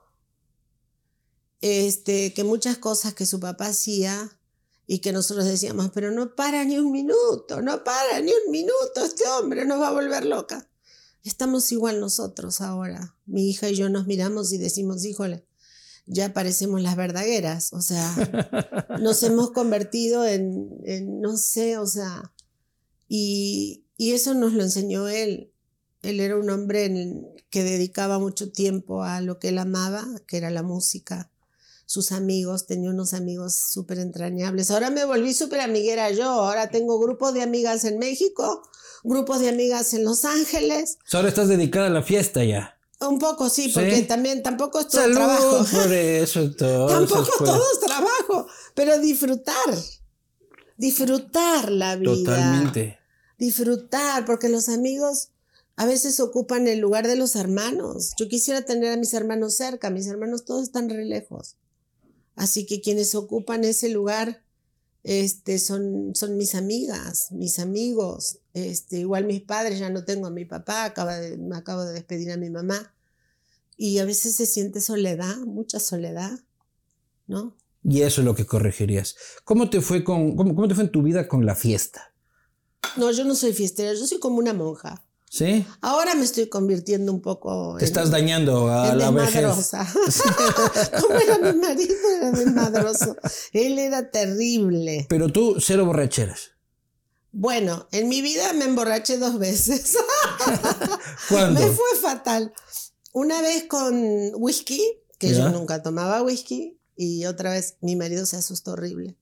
este, 1.59 2.33
que 2.33 2.43
muchas 2.43 2.77
cosas 2.77 3.13
que 3.13 3.25
su 3.25 3.39
papá 3.39 3.65
hacía 3.67 4.39
y 4.85 4.99
que 4.99 5.11
nosotros 5.11 5.45
decíamos, 5.45 5.91
pero 5.93 6.11
no 6.11 6.33
para 6.35 6.63
ni 6.63 6.77
un 6.77 6.91
minuto, 6.91 7.61
no 7.61 7.83
para 7.83 8.21
ni 8.21 8.31
un 8.31 8.51
minuto, 8.51 9.03
este 9.03 9.27
hombre 9.27 9.65
nos 9.65 9.81
va 9.81 9.89
a 9.89 9.93
volver 9.93 10.25
loca. 10.25 10.69
Estamos 11.27 11.73
igual 11.73 11.99
nosotros 11.99 12.61
ahora. 12.61 13.13
Mi 13.25 13.49
hija 13.49 13.69
y 13.69 13.75
yo 13.75 13.89
nos 13.89 14.07
miramos 14.07 14.53
y 14.53 14.57
decimos, 14.57 15.03
híjole, 15.03 15.45
ya 16.05 16.31
parecemos 16.31 16.81
las 16.81 16.95
verdagueras, 16.95 17.73
o 17.73 17.81
sea, 17.81 18.87
nos 19.01 19.21
hemos 19.23 19.51
convertido 19.51 20.25
en, 20.25 20.69
en 20.85 21.19
no 21.19 21.35
sé, 21.35 21.77
o 21.77 21.85
sea, 21.85 22.31
y, 23.09 23.83
y 23.97 24.13
eso 24.13 24.35
nos 24.35 24.53
lo 24.53 24.63
enseñó 24.63 25.09
él. 25.09 25.51
Él 26.01 26.21
era 26.21 26.37
un 26.37 26.49
hombre 26.49 26.89
que 27.49 27.63
dedicaba 27.63 28.19
mucho 28.19 28.53
tiempo 28.53 29.03
a 29.03 29.19
lo 29.19 29.37
que 29.37 29.49
él 29.49 29.57
amaba, 29.57 30.07
que 30.27 30.37
era 30.37 30.49
la 30.49 30.63
música. 30.63 31.29
Sus 31.87 32.11
amigos, 32.11 32.67
tenía 32.67 32.91
unos 32.91 33.15
amigos 33.15 33.55
súper 33.55 33.97
entrañables. 33.97 34.69
Ahora 34.69 34.91
me 34.91 35.05
volví 35.05 35.33
súper 35.33 35.61
amiguera 35.61 36.11
yo. 36.11 36.29
Ahora 36.29 36.69
tengo 36.69 36.99
grupos 36.99 37.33
de 37.33 37.41
amigas 37.41 37.83
en 37.85 37.97
México, 37.97 38.61
grupos 39.03 39.39
de 39.39 39.49
amigas 39.49 39.95
en 39.95 40.05
Los 40.05 40.23
Ángeles. 40.23 40.99
Ahora 41.11 41.29
estás 41.29 41.47
dedicada 41.47 41.87
a 41.87 41.89
la 41.89 42.03
fiesta 42.03 42.43
ya. 42.43 42.77
Un 42.99 43.17
poco, 43.17 43.49
sí, 43.49 43.71
porque 43.73 44.03
también 44.03 44.43
tampoco 44.43 44.81
es 44.81 44.89
todo 44.89 45.11
trabajo. 45.11 45.65
Por 45.71 45.91
eso, 45.91 46.51
todo 46.55 46.87
tampoco 46.87 47.31
todo 47.39 47.63
es 47.73 47.79
trabajo, 47.79 48.47
pero 48.75 48.99
disfrutar. 48.99 49.75
Disfrutar 50.77 51.71
la 51.71 51.95
vida. 51.95 52.13
Totalmente 52.13 52.97
disfrutar, 53.37 54.25
porque 54.25 54.49
los 54.49 54.69
amigos 54.69 55.29
a 55.75 55.85
veces 55.85 56.19
ocupan 56.19 56.67
el 56.67 56.79
lugar 56.79 57.07
de 57.07 57.15
los 57.15 57.35
hermanos. 57.35 58.13
Yo 58.17 58.27
quisiera 58.27 58.63
tener 58.63 58.93
a 58.93 58.97
mis 58.97 59.13
hermanos 59.13 59.55
cerca, 59.55 59.89
mis 59.89 60.07
hermanos 60.07 60.43
todos 60.45 60.63
están 60.63 60.89
re 60.89 61.05
lejos. 61.05 61.55
Así 62.37 62.67
que 62.67 62.81
quienes 62.81 63.15
ocupan 63.15 63.63
ese 63.65 63.89
lugar 63.89 64.43
este, 65.03 65.57
son, 65.57 66.11
son 66.13 66.37
mis 66.37 66.53
amigas, 66.53 67.31
mis 67.31 67.57
amigos. 67.57 68.39
Este, 68.53 68.99
igual 68.99 69.25
mis 69.25 69.41
padres, 69.41 69.79
ya 69.79 69.89
no 69.89 70.05
tengo 70.05 70.27
a 70.27 70.31
mi 70.31 70.45
papá, 70.45 70.85
acaba 70.85 71.17
de, 71.17 71.35
me 71.35 71.57
acabo 71.57 71.83
de 71.83 71.93
despedir 71.93 72.31
a 72.31 72.37
mi 72.37 72.51
mamá. 72.51 72.93
Y 73.75 73.97
a 73.97 74.05
veces 74.05 74.35
se 74.35 74.45
siente 74.45 74.81
soledad, 74.81 75.35
mucha 75.37 75.79
soledad, 75.79 76.39
¿no? 77.25 77.57
Y 77.83 78.03
eso 78.03 78.21
es 78.21 78.25
lo 78.25 78.35
que 78.35 78.45
corregirías. 78.45 79.15
¿Cómo 79.43 79.71
te 79.71 79.81
fue, 79.81 80.03
con, 80.03 80.35
cómo, 80.35 80.53
cómo 80.53 80.67
te 80.67 80.75
fue 80.75 80.83
en 80.83 80.91
tu 80.91 81.01
vida 81.01 81.27
con 81.27 81.45
la 81.45 81.55
fiesta? 81.55 82.13
No, 82.97 83.11
yo 83.11 83.25
no 83.25 83.33
soy 83.33 83.53
fiestera, 83.53 83.93
yo 83.93 84.05
soy 84.05 84.19
como 84.19 84.37
una 84.37 84.53
monja. 84.53 85.06
¿Sí? 85.29 85.65
Ahora 85.81 86.15
me 86.15 86.23
estoy 86.23 86.47
convirtiendo 86.47 87.11
un 87.11 87.21
poco. 87.21 87.75
Te 87.77 87.85
estás 87.85 88.11
dañando 88.11 88.69
a 88.69 88.91
en 88.91 88.97
la 88.97 89.11
vejez. 89.11 89.43
como 91.01 91.19
era 91.19 91.37
mi 91.39 91.59
marido, 91.59 91.95
era 92.17 92.31
desmadroso. 92.31 93.17
Él 93.51 93.77
era 93.77 94.09
terrible. 94.09 95.05
Pero 95.09 95.27
tú, 95.29 95.57
cero 95.59 95.85
borracheras. 95.85 96.51
Bueno, 97.33 97.87
en 97.91 98.07
mi 98.07 98.21
vida 98.21 98.53
me 98.53 98.65
emborraché 98.65 99.17
dos 99.17 99.37
veces. 99.37 99.97
¿Cuándo? 101.29 101.59
Me 101.59 101.67
fue 101.67 101.85
fatal. 102.01 102.53
Una 103.13 103.41
vez 103.41 103.65
con 103.65 104.31
whisky, 104.35 104.81
que 105.19 105.29
Ya. 105.29 105.39
yo 105.39 105.49
nunca 105.49 105.83
tomaba 105.83 106.21
whisky, 106.23 106.79
y 106.95 107.25
otra 107.25 107.51
vez 107.51 107.75
mi 107.81 107.95
marido 107.95 108.25
se 108.25 108.37
asustó 108.37 108.71
horrible. 108.71 109.17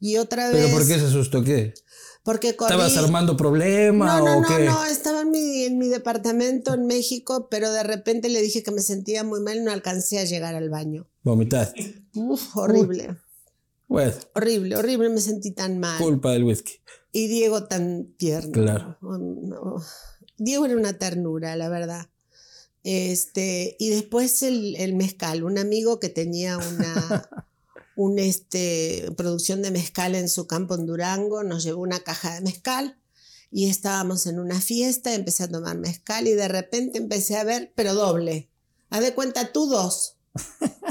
Y 0.00 0.16
otra 0.16 0.50
¿Pero 0.50 0.64
vez. 0.64 0.72
por 0.72 0.86
qué 0.86 0.98
se 0.98 1.06
asustó? 1.06 1.44
¿Qué? 1.44 1.74
Porque 2.24 2.54
corrí. 2.54 2.72
¿Estabas 2.72 2.96
armando 2.96 3.36
problema 3.36 4.06
No, 4.18 4.24
no, 4.24 4.36
o 4.38 4.40
no, 4.42 4.48
qué? 4.48 4.64
no, 4.64 4.84
estaba 4.84 5.22
en 5.22 5.30
mi, 5.32 5.64
en 5.64 5.78
mi 5.78 5.88
departamento 5.88 6.72
en 6.74 6.86
México, 6.86 7.48
pero 7.50 7.72
de 7.72 7.82
repente 7.82 8.28
le 8.28 8.40
dije 8.40 8.62
que 8.62 8.70
me 8.70 8.80
sentía 8.82 9.24
muy 9.24 9.40
mal 9.40 9.56
y 9.58 9.60
no 9.62 9.72
alcancé 9.72 10.18
a 10.20 10.24
llegar 10.24 10.54
al 10.54 10.70
baño. 10.70 11.08
Vomitaste. 11.24 12.04
Uf, 12.14 12.56
horrible, 12.56 13.16
Bueno, 13.88 14.12
horrible, 14.34 14.76
horrible, 14.76 15.08
me 15.08 15.20
sentí 15.20 15.50
tan 15.50 15.78
mal. 15.80 15.98
culpa 16.00 16.30
del 16.32 16.44
whisky. 16.44 16.74
Y 17.10 17.26
Diego 17.26 17.64
tan 17.64 18.12
tierno. 18.16 18.52
Claro. 18.52 18.98
Oh, 19.02 19.18
no. 19.18 19.82
Diego 20.38 20.64
era 20.64 20.76
una 20.76 20.98
ternura, 20.98 21.56
la 21.56 21.68
verdad. 21.68 22.08
Este, 22.84 23.76
y 23.78 23.90
después 23.90 24.42
el, 24.42 24.74
el 24.76 24.94
mezcal, 24.94 25.44
un 25.44 25.58
amigo 25.58 26.00
que 26.00 26.08
tenía 26.08 26.58
una, 26.58 27.28
un, 28.02 28.18
este, 28.18 29.12
producción 29.16 29.62
de 29.62 29.70
mezcal 29.70 30.14
en 30.16 30.28
su 30.28 30.46
campo 30.48 30.74
en 30.74 30.86
Durango, 30.86 31.44
nos 31.44 31.62
llevó 31.62 31.82
una 31.82 32.00
caja 32.00 32.34
de 32.34 32.40
mezcal 32.40 32.98
y 33.50 33.68
estábamos 33.68 34.26
en 34.26 34.40
una 34.40 34.60
fiesta, 34.60 35.14
empecé 35.14 35.44
a 35.44 35.48
tomar 35.48 35.78
mezcal 35.78 36.26
y 36.26 36.32
de 36.32 36.48
repente 36.48 36.98
empecé 36.98 37.36
a 37.36 37.44
ver, 37.44 37.72
pero 37.76 37.94
doble. 37.94 38.50
Haz 38.90 39.02
de 39.02 39.14
cuenta 39.14 39.52
tú 39.52 39.66
dos, 39.66 40.16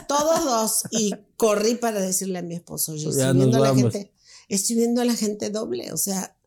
todos 0.08 0.46
dos. 0.46 0.84
Y 0.92 1.14
corrí 1.36 1.76
para 1.76 2.00
decirle 2.00 2.40
a 2.40 2.44
mi 2.44 2.56
esposo, 2.56 2.96
yo 2.96 3.10
estoy 3.10 3.34
viendo 3.34 3.58
a 3.58 3.60
la 3.60 3.76
gente, 3.76 4.14
estoy 4.48 4.76
viendo 4.78 5.02
a 5.02 5.06
la 5.06 5.16
gente 5.16 5.50
doble, 5.50 5.92
o 5.92 5.98
sea, 5.98 6.38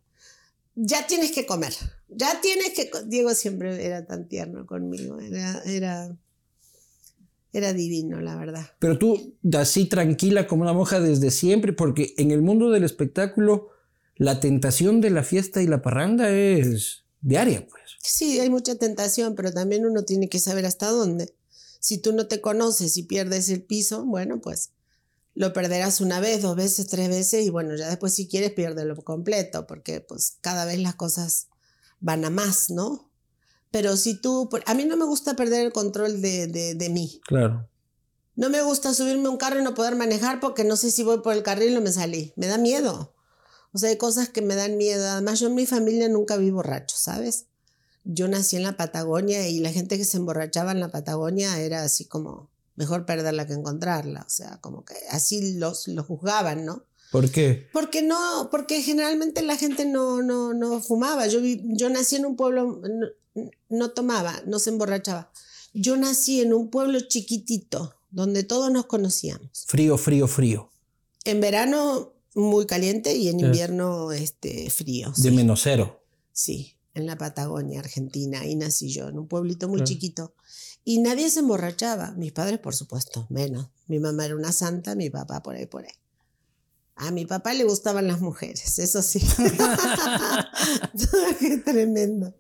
ya 0.76 1.06
tienes 1.06 1.32
que 1.32 1.46
comer, 1.46 1.74
ya 2.08 2.40
tienes 2.40 2.70
que... 2.70 2.88
co-". 2.88 3.02
Diego 3.02 3.34
siempre 3.34 3.84
era 3.84 4.06
tan 4.06 4.28
tierno 4.28 4.66
conmigo, 4.66 5.20
era, 5.20 5.62
era, 5.66 6.16
era 7.54 7.72
divino, 7.72 8.20
la 8.20 8.36
verdad. 8.36 8.66
Pero 8.80 8.98
tú, 8.98 9.36
así 9.56 9.86
tranquila 9.86 10.46
como 10.46 10.62
una 10.62 10.72
monja 10.72 11.00
desde 11.00 11.30
siempre, 11.30 11.72
porque 11.72 12.12
en 12.18 12.32
el 12.32 12.42
mundo 12.42 12.70
del 12.70 12.82
espectáculo, 12.82 13.68
la 14.16 14.40
tentación 14.40 15.00
de 15.00 15.10
la 15.10 15.22
fiesta 15.22 15.62
y 15.62 15.66
la 15.66 15.80
parranda 15.80 16.30
es 16.30 17.04
diaria, 17.20 17.66
pues. 17.66 17.82
Sí, 18.02 18.40
hay 18.40 18.50
mucha 18.50 18.74
tentación, 18.74 19.36
pero 19.36 19.52
también 19.52 19.86
uno 19.86 20.04
tiene 20.04 20.28
que 20.28 20.40
saber 20.40 20.66
hasta 20.66 20.88
dónde. 20.90 21.32
Si 21.78 21.98
tú 21.98 22.12
no 22.12 22.26
te 22.26 22.40
conoces 22.40 22.96
y 22.96 23.04
pierdes 23.04 23.48
el 23.48 23.62
piso, 23.62 24.04
bueno, 24.04 24.40
pues 24.40 24.70
lo 25.34 25.52
perderás 25.52 26.00
una 26.00 26.20
vez, 26.20 26.42
dos 26.42 26.56
veces, 26.56 26.88
tres 26.88 27.08
veces 27.08 27.46
y 27.46 27.50
bueno, 27.50 27.76
ya 27.76 27.88
después 27.88 28.14
si 28.14 28.26
quieres 28.28 28.52
piérdelo 28.52 28.96
completo, 28.96 29.66
porque 29.66 30.00
pues 30.00 30.38
cada 30.40 30.64
vez 30.64 30.78
las 30.80 30.96
cosas 30.96 31.48
van 32.00 32.24
a 32.24 32.30
más, 32.30 32.70
¿no? 32.70 33.10
Pero 33.74 33.96
si 33.96 34.14
tú, 34.14 34.48
a 34.66 34.74
mí 34.74 34.84
no 34.84 34.96
me 34.96 35.04
gusta 35.04 35.34
perder 35.34 35.66
el 35.66 35.72
control 35.72 36.22
de, 36.22 36.46
de, 36.46 36.76
de 36.76 36.88
mí. 36.90 37.20
Claro. 37.26 37.68
No 38.36 38.48
me 38.48 38.62
gusta 38.62 38.94
subirme 38.94 39.26
a 39.26 39.30
un 39.30 39.36
carro 39.36 39.58
y 39.58 39.64
no 39.64 39.74
poder 39.74 39.96
manejar 39.96 40.38
porque 40.38 40.62
no 40.62 40.76
sé 40.76 40.92
si 40.92 41.02
voy 41.02 41.22
por 41.22 41.34
el 41.34 41.42
carril 41.42 41.76
o 41.76 41.80
me 41.80 41.90
salí. 41.90 42.32
Me 42.36 42.46
da 42.46 42.56
miedo. 42.56 43.12
O 43.72 43.78
sea, 43.78 43.88
hay 43.90 43.96
cosas 43.96 44.28
que 44.28 44.42
me 44.42 44.54
dan 44.54 44.76
miedo. 44.76 45.04
Además, 45.08 45.40
yo 45.40 45.48
en 45.48 45.56
mi 45.56 45.66
familia 45.66 46.08
nunca 46.08 46.36
vi 46.36 46.52
borrachos, 46.52 47.00
¿sabes? 47.00 47.46
Yo 48.04 48.28
nací 48.28 48.54
en 48.54 48.62
la 48.62 48.76
Patagonia 48.76 49.48
y 49.48 49.58
la 49.58 49.72
gente 49.72 49.98
que 49.98 50.04
se 50.04 50.18
emborrachaba 50.18 50.70
en 50.70 50.78
la 50.78 50.92
Patagonia 50.92 51.58
era 51.60 51.82
así 51.82 52.04
como 52.04 52.50
mejor 52.76 53.06
perderla 53.06 53.44
que 53.48 53.54
encontrarla. 53.54 54.22
O 54.24 54.30
sea, 54.30 54.60
como 54.60 54.84
que 54.84 54.94
así 55.10 55.54
los, 55.54 55.88
los 55.88 56.06
juzgaban, 56.06 56.64
¿no? 56.64 56.84
¿Por 57.10 57.28
qué? 57.30 57.68
Porque 57.72 58.02
no, 58.02 58.48
porque 58.52 58.82
generalmente 58.82 59.42
la 59.42 59.56
gente 59.56 59.84
no, 59.84 60.22
no, 60.22 60.54
no 60.54 60.80
fumaba. 60.80 61.26
Yo, 61.26 61.40
vi- 61.40 61.62
yo 61.76 61.88
nací 61.88 62.14
en 62.16 62.26
un 62.26 62.36
pueblo, 62.36 62.80
no, 63.68 63.90
tomaba, 63.90 64.42
no 64.46 64.58
se 64.58 64.70
emborrachaba. 64.70 65.30
Yo 65.72 65.96
nací 65.96 66.40
en 66.40 66.54
un 66.54 66.70
pueblo 66.70 67.00
chiquitito, 67.00 67.96
donde 68.10 68.44
todos 68.44 68.70
nos 68.70 68.86
conocíamos. 68.86 69.64
Frío, 69.66 69.98
frío, 69.98 70.28
frío. 70.28 70.70
En 71.24 71.40
verano 71.40 72.12
muy 72.34 72.66
caliente 72.66 73.14
y 73.16 73.28
en 73.28 73.40
invierno 73.40 74.12
este, 74.12 74.70
frío. 74.70 75.12
De 75.16 75.30
sí. 75.30 75.36
menos 75.36 75.62
cero. 75.62 76.04
Sí, 76.32 76.76
en 76.94 77.06
la 77.06 77.16
Patagonia, 77.16 77.80
Argentina. 77.80 78.40
Ahí 78.40 78.56
nací 78.56 78.88
yo, 78.88 79.08
en 79.08 79.18
un 79.18 79.26
pueblito 79.26 79.68
muy 79.68 79.82
chiquito. 79.84 80.34
Y 80.84 80.98
nadie 80.98 81.30
se 81.30 81.40
emborrachaba. 81.40 82.12
Mis 82.12 82.32
padres, 82.32 82.58
por 82.58 82.74
supuesto, 82.74 83.26
menos. 83.30 83.68
Mi 83.86 83.98
mamá 83.98 84.26
era 84.26 84.36
una 84.36 84.52
santa, 84.52 84.94
mi 84.94 85.10
papá 85.10 85.42
por 85.42 85.56
ahí, 85.56 85.66
por 85.66 85.84
ahí. 85.84 85.92
A 86.96 87.10
mi 87.10 87.26
papá 87.26 87.54
le 87.54 87.64
gustaban 87.64 88.06
las 88.06 88.20
mujeres, 88.20 88.78
eso 88.78 89.02
sí. 89.02 89.20
Qué 91.40 91.58
tremendo. 91.58 92.34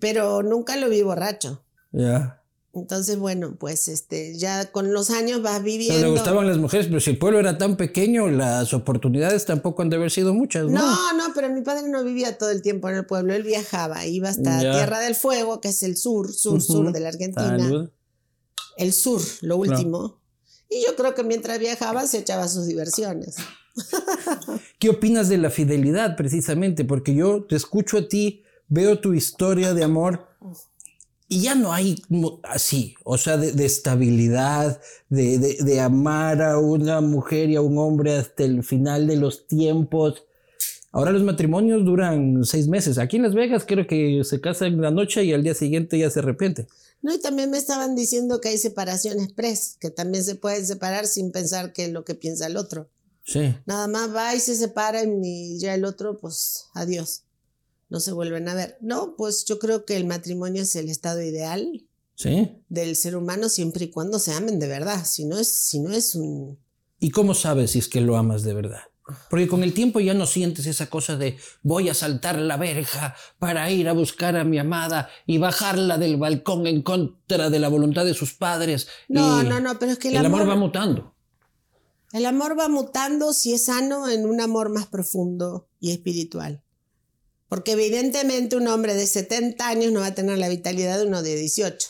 Pero 0.00 0.42
nunca 0.42 0.76
lo 0.76 0.88
vi 0.88 1.02
borracho. 1.02 1.62
Ya. 1.92 2.40
Entonces, 2.76 3.18
bueno, 3.18 3.54
pues 3.56 3.86
este, 3.86 4.36
ya 4.36 4.72
con 4.72 4.92
los 4.92 5.10
años 5.10 5.42
vas 5.42 5.54
Pero 5.58 5.64
viviendo. 5.64 6.06
le 6.06 6.10
gustaban 6.10 6.48
las 6.48 6.58
mujeres, 6.58 6.88
pero 6.88 6.98
si 6.98 7.10
el 7.10 7.18
pueblo 7.18 7.38
era 7.38 7.56
tan 7.56 7.76
pequeño, 7.76 8.28
las 8.28 8.74
oportunidades 8.74 9.44
tampoco 9.44 9.82
han 9.82 9.90
de 9.90 9.96
haber 9.96 10.10
sido 10.10 10.34
muchas, 10.34 10.64
¿no? 10.64 10.80
No, 10.80 11.12
no, 11.12 11.32
pero 11.34 11.48
mi 11.50 11.62
padre 11.62 11.88
no 11.88 12.02
vivía 12.02 12.36
todo 12.36 12.50
el 12.50 12.62
tiempo 12.62 12.88
en 12.88 12.96
el 12.96 13.06
pueblo, 13.06 13.32
él 13.32 13.44
viajaba, 13.44 14.04
iba 14.06 14.28
hasta 14.28 14.60
Ya. 14.60 14.72
Tierra 14.72 14.98
del 14.98 15.14
Fuego, 15.14 15.60
que 15.60 15.68
es 15.68 15.84
el 15.84 15.96
sur, 15.96 16.32
sur, 16.32 16.60
sur 16.60 16.90
de 16.90 16.98
la 16.98 17.10
Argentina. 17.10 17.58
Salud. 17.58 17.90
El 18.76 18.92
sur, 18.92 19.20
lo 19.42 19.56
último. 19.56 20.20
Y 20.68 20.84
yo 20.84 20.96
creo 20.96 21.14
que 21.14 21.22
mientras 21.22 21.60
viajaba 21.60 22.06
se 22.08 22.18
echaba 22.18 22.48
sus 22.48 22.66
diversiones. 22.66 23.36
¿Qué 24.78 24.90
opinas 24.90 25.28
de 25.28 25.38
la 25.38 25.50
fidelidad 25.50 26.16
precisamente? 26.16 26.84
Porque 26.84 27.14
yo 27.14 27.44
te 27.44 27.54
escucho 27.56 27.98
a 27.98 28.08
ti, 28.08 28.43
veo 28.68 28.98
tu 29.00 29.14
historia 29.14 29.74
de 29.74 29.84
amor 29.84 30.26
y 31.28 31.40
ya 31.42 31.54
no 31.54 31.72
hay 31.72 31.96
así, 32.44 32.94
o 33.04 33.16
sea, 33.18 33.36
de, 33.36 33.52
de 33.52 33.64
estabilidad, 33.64 34.80
de, 35.08 35.38
de- 35.38 35.56
de 35.64 35.80
amar 35.80 36.42
a 36.42 36.58
una 36.58 37.00
mujer 37.00 37.50
y 37.50 37.56
a 37.56 37.62
un 37.62 37.78
hombre 37.78 38.16
hasta 38.16 38.44
el 38.44 38.62
final 38.62 39.06
de 39.06 39.16
los 39.16 39.46
tiempos. 39.46 40.24
Ahora 40.92 41.10
los 41.10 41.24
matrimonios 41.24 41.84
duran 41.84 42.44
seis 42.44 42.68
meses. 42.68 42.98
Aquí 42.98 43.16
en 43.16 43.22
Las 43.24 43.34
Vegas 43.34 43.64
creo 43.66 43.86
que 43.86 44.22
se 44.22 44.40
casan 44.40 44.80
la 44.80 44.90
noche 44.92 45.24
y 45.24 45.32
al 45.32 45.42
día 45.42 45.54
siguiente 45.54 45.98
ya 45.98 46.08
se 46.10 46.20
arrepiente. 46.20 46.68
No, 47.02 47.12
y 47.12 47.18
también 47.20 47.50
me 47.50 47.58
estaban 47.58 47.96
diciendo 47.96 48.40
que 48.40 48.50
hay 48.50 48.58
separación 48.58 49.18
express, 49.20 49.76
que 49.80 49.90
también 49.90 50.22
se 50.24 50.36
pueden 50.36 50.64
separar 50.64 51.06
sin 51.06 51.32
pensar 51.32 51.72
que 51.72 51.86
es 51.86 51.90
lo 51.92 52.04
que 52.04 52.14
piensa 52.14 52.46
el 52.46 52.56
otro. 52.56 52.90
Sí. 53.24 53.54
Nada 53.66 53.88
más 53.88 54.14
va 54.14 54.34
y 54.34 54.40
se 54.40 54.54
separan 54.54 55.22
y 55.24 55.58
ya 55.58 55.74
el 55.74 55.84
otro, 55.84 56.16
pues 56.18 56.66
adiós. 56.74 57.23
No 57.94 58.00
se 58.00 58.10
vuelven 58.10 58.48
a 58.48 58.54
ver. 58.54 58.76
No, 58.80 59.14
pues 59.16 59.44
yo 59.44 59.60
creo 59.60 59.84
que 59.84 59.96
el 59.96 60.04
matrimonio 60.04 60.62
es 60.62 60.74
el 60.74 60.90
estado 60.90 61.22
ideal 61.22 61.84
¿Sí? 62.16 62.50
del 62.68 62.96
ser 62.96 63.14
humano 63.14 63.48
siempre 63.48 63.84
y 63.84 63.90
cuando 63.90 64.18
se 64.18 64.32
amen 64.32 64.58
de 64.58 64.66
verdad. 64.66 65.04
Si 65.06 65.24
no 65.24 65.38
es, 65.38 65.46
si 65.46 65.78
no 65.78 65.92
es 65.92 66.16
un... 66.16 66.58
¿Y 66.98 67.12
cómo 67.12 67.34
sabes 67.34 67.70
si 67.70 67.78
es 67.78 67.86
que 67.86 68.00
lo 68.00 68.16
amas 68.16 68.42
de 68.42 68.52
verdad? 68.52 68.80
Porque 69.30 69.46
con 69.46 69.62
el 69.62 69.74
tiempo 69.74 70.00
ya 70.00 70.12
no 70.12 70.26
sientes 70.26 70.66
esa 70.66 70.90
cosa 70.90 71.16
de 71.16 71.36
voy 71.62 71.88
a 71.88 71.94
saltar 71.94 72.36
la 72.36 72.56
verja 72.56 73.14
para 73.38 73.70
ir 73.70 73.88
a 73.88 73.92
buscar 73.92 74.34
a 74.34 74.42
mi 74.42 74.58
amada 74.58 75.08
y 75.24 75.38
bajarla 75.38 75.96
del 75.96 76.16
balcón 76.16 76.66
en 76.66 76.82
contra 76.82 77.48
de 77.48 77.60
la 77.60 77.68
voluntad 77.68 78.04
de 78.04 78.14
sus 78.14 78.34
padres. 78.34 78.88
No, 79.06 79.40
Y 79.40 79.46
no, 79.46 79.60
no, 79.60 79.78
pero 79.78 79.92
es 79.92 79.98
que 79.98 80.08
El, 80.08 80.16
el, 80.16 80.26
amor, 80.26 80.48
va 80.48 80.56
mutando. 80.56 81.14
El 82.10 82.26
amor 82.26 82.58
va 82.58 82.68
mutando 82.68 83.32
si 83.32 83.52
es 83.52 83.66
sano 83.66 84.08
en 84.08 84.26
un 84.26 84.40
amor 84.40 84.70
más 84.70 84.86
profundo 84.86 85.68
y 85.78 85.92
espiritual. 85.92 86.64
Porque 87.54 87.70
evidentemente 87.70 88.56
un 88.56 88.66
hombre 88.66 88.94
de 88.94 89.06
70 89.06 89.64
años 89.64 89.92
no 89.92 90.00
va 90.00 90.06
a 90.06 90.14
tener 90.16 90.38
la 90.38 90.48
vitalidad 90.48 90.98
de 90.98 91.06
uno 91.06 91.22
de 91.22 91.36
18. 91.36 91.88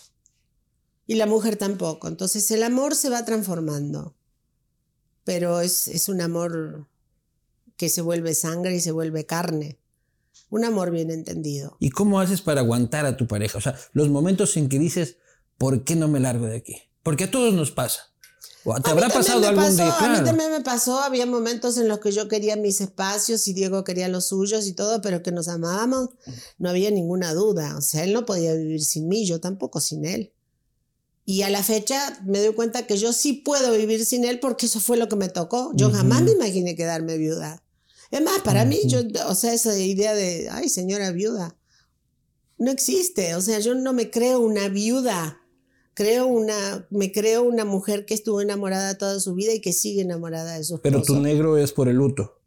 Y 1.07 1.15
la 1.15 1.25
mujer 1.25 1.57
tampoco. 1.57 2.07
Entonces 2.07 2.51
el 2.51 2.63
amor 2.63 2.95
se 2.95 3.09
va 3.09 3.25
transformando. 3.25 4.15
Pero 5.25 5.63
es, 5.63 5.89
es 5.89 6.11
un 6.11 6.21
amor 6.21 6.87
que 7.79 7.89
se 7.89 8.03
vuelve 8.03 8.35
sangre 8.35 8.77
y 8.77 8.81
se 8.81 8.93
vuelve 8.93 9.25
carne. 9.25 9.79
un 10.51 10.67
amor 10.67 10.91
bien 10.91 11.11
entendido. 11.11 11.79
¿Y 11.81 11.89
cómo 11.89 12.21
haces 12.21 12.43
para 12.43 12.61
aguantar 12.61 13.07
a 13.07 13.17
tu 13.17 13.27
pareja? 13.27 13.57
O 13.57 13.63
sea, 13.63 13.75
los 13.95 14.11
momentos 14.11 14.59
en 14.59 14.69
que 14.69 14.79
dices, 14.79 15.17
¿por 15.57 15.83
qué 15.83 15.97
no 15.97 16.09
me 16.09 16.21
largo 16.21 16.45
de 16.45 16.59
aquí? 16.59 16.77
Porque 17.03 17.25
a 17.25 17.31
todos 17.31 17.55
nos 17.55 17.71
pasa. 17.71 18.14
¿O 18.65 18.81
¿Te 18.81 18.91
habrá 18.91 19.09
pasado 19.09 19.47
algún 19.47 19.77
día? 19.77 19.95
A 19.99 20.09
mí 20.09 20.25
también 20.25 20.51
me 20.51 20.63
pasó, 20.63 20.99
había 21.01 21.27
momentos 21.27 21.77
en 21.77 21.87
los 21.87 21.99
que 21.99 22.13
yo 22.13 22.29
quería 22.29 22.57
mis 22.57 22.81
espacios 22.81 23.47
y 23.47 23.53
Diego 23.53 23.85
quería 23.85 24.09
los 24.09 24.29
suyos 24.29 24.67
y 24.67 24.73
todo, 24.73 25.03
pero 25.03 25.23
que 25.23 25.33
nos 25.33 25.49
amábamos, 25.49 26.11
no 26.59 26.71
había 26.71 26.91
ninguna 26.91 27.35
duda. 27.35 27.77
O 27.77 27.83
sea, 27.83 28.05
él 28.05 28.15
no 28.15 28.25
podía 28.25 28.55
vivir 28.55 28.83
sin 28.83 29.07
mí, 29.07 29.27
yo 29.27 29.39
tampoco 29.39 29.81
sin 29.81 30.07
él. 30.07 30.33
Y 31.27 31.43
a 31.43 31.51
la 31.51 31.63
fecha 31.63 32.19
me 32.25 32.41
doy 32.41 32.55
cuenta 32.55 32.87
que 32.87 32.97
yo 32.97 33.13
sí 33.13 33.35
puedo 33.35 33.73
vivir 33.73 34.05
sin 34.07 34.25
él 34.25 34.41
porque 34.41 34.67
eso 34.67 34.81
fue 34.81 34.97
lo 34.97 35.09
que 35.09 35.17
me 35.17 35.29
tocó. 35.29 35.73
Yo 35.75 35.91
jamás 35.91 36.23
me 36.23 36.33
imaginé 36.33 36.75
quedarme 36.75 37.19
viuda. 37.19 37.63
Es 38.11 38.23
más, 38.23 38.41
para 38.41 38.65
mí, 38.65 38.79
yo, 38.87 39.01
o 39.27 39.35
sea, 39.35 39.53
esa 39.53 39.79
idea 39.79 40.15
de, 40.15 40.49
ay, 40.51 40.69
señora 40.69 41.11
viuda, 41.11 41.57
no 42.59 42.71
existe. 42.71 43.35
O 43.35 43.41
sea, 43.43 43.59
yo 43.59 43.75
no 43.75 43.93
me 43.93 44.11
creo 44.11 44.41
una 44.41 44.69
viuda 44.69 45.44
creo 45.95 46.27
una, 46.27 46.87
me 46.91 47.13
creo 47.13 47.45
una 47.45 47.65
mujer 47.65 48.05
que 48.05 48.15
estuvo 48.15 48.41
enamorada 48.41 48.99
toda 48.99 49.19
su 49.21 49.35
vida 49.35 49.53
y 49.53 49.61
que 49.61 49.73
sigue 49.73 50.03
enamorada 50.03 50.57
de 50.57 50.65
su 50.65 50.75
esposo. 50.75 50.83
Pero 50.83 51.03
tu 51.03 51.21
negro 51.21 51.57
es 51.57 51.73
por 51.73 51.89
el 51.89 51.97
luto. 51.97 52.41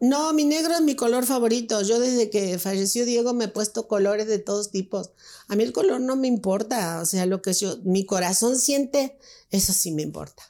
No, 0.00 0.32
mi 0.32 0.44
negro 0.44 0.72
es 0.74 0.80
mi 0.80 0.96
color 0.96 1.26
favorito. 1.26 1.82
Yo 1.82 2.00
desde 2.00 2.30
que 2.30 2.58
falleció 2.58 3.04
Diego 3.04 3.34
me 3.34 3.46
he 3.46 3.48
puesto 3.48 3.86
colores 3.86 4.26
de 4.26 4.38
todos 4.38 4.70
tipos. 4.70 5.10
A 5.48 5.56
mí 5.56 5.62
el 5.62 5.72
color 5.72 6.00
no 6.00 6.16
me 6.16 6.26
importa. 6.26 7.00
O 7.02 7.06
sea, 7.06 7.26
lo 7.26 7.42
que 7.42 7.52
yo, 7.52 7.76
mi 7.84 8.06
corazón 8.06 8.58
siente, 8.58 9.18
eso 9.50 9.74
sí 9.74 9.92
me 9.92 10.02
importa. 10.02 10.42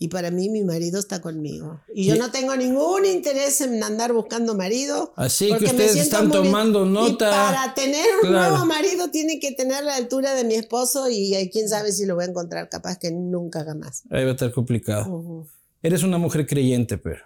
Y 0.00 0.08
para 0.08 0.30
mí 0.30 0.48
mi 0.48 0.62
marido 0.62 1.00
está 1.00 1.20
conmigo. 1.20 1.80
Y 1.92 2.04
yo 2.04 2.14
no 2.14 2.30
tengo 2.30 2.54
ningún 2.54 3.04
interés 3.04 3.60
en 3.60 3.82
andar 3.82 4.12
buscando 4.12 4.54
marido. 4.54 5.12
Así 5.16 5.48
que 5.58 5.64
ustedes 5.64 5.96
están 5.96 6.30
tomando 6.30 6.86
nota. 6.86 7.10
Y 7.10 7.16
para 7.16 7.74
tener 7.74 8.06
un 8.22 8.30
nuevo 8.30 8.64
marido 8.64 9.10
tiene 9.10 9.40
que 9.40 9.50
tener 9.52 9.82
la 9.82 9.96
altura 9.96 10.34
de 10.34 10.44
mi 10.44 10.54
esposo 10.54 11.08
y 11.10 11.50
quién 11.52 11.68
sabe 11.68 11.90
si 11.90 12.06
lo 12.06 12.14
voy 12.14 12.24
a 12.24 12.28
encontrar, 12.28 12.68
capaz 12.68 12.96
que 12.98 13.10
nunca 13.10 13.64
jamás. 13.64 14.04
Ahí 14.10 14.22
va 14.22 14.30
a 14.30 14.34
estar 14.34 14.52
complicado. 14.52 15.46
Eres 15.82 16.04
una 16.04 16.18
mujer 16.18 16.46
creyente, 16.46 16.96
pero. 16.96 17.24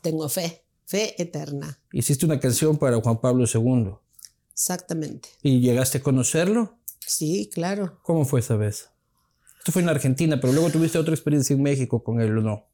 Tengo 0.00 0.28
fe, 0.28 0.62
fe 0.84 1.20
eterna. 1.20 1.80
Hiciste 1.90 2.24
una 2.24 2.38
canción 2.38 2.78
para 2.78 3.00
Juan 3.00 3.20
Pablo 3.20 3.46
II. 3.52 3.94
Exactamente. 4.52 5.28
¿Y 5.42 5.58
llegaste 5.58 5.98
a 5.98 6.02
conocerlo? 6.02 6.78
Sí, 7.00 7.50
claro. 7.52 7.98
¿Cómo 8.02 8.24
fue 8.24 8.38
esa 8.38 8.54
vez? 8.56 8.90
Esto 9.66 9.72
fue 9.72 9.82
en 9.82 9.88
Argentina, 9.88 10.40
pero 10.40 10.52
luego 10.52 10.70
tuviste 10.70 10.96
otra 10.96 11.12
experiencia 11.12 11.52
en 11.52 11.60
México 11.60 12.04
con 12.04 12.20
él, 12.20 12.38
¿o 12.38 12.40
no? 12.40 12.68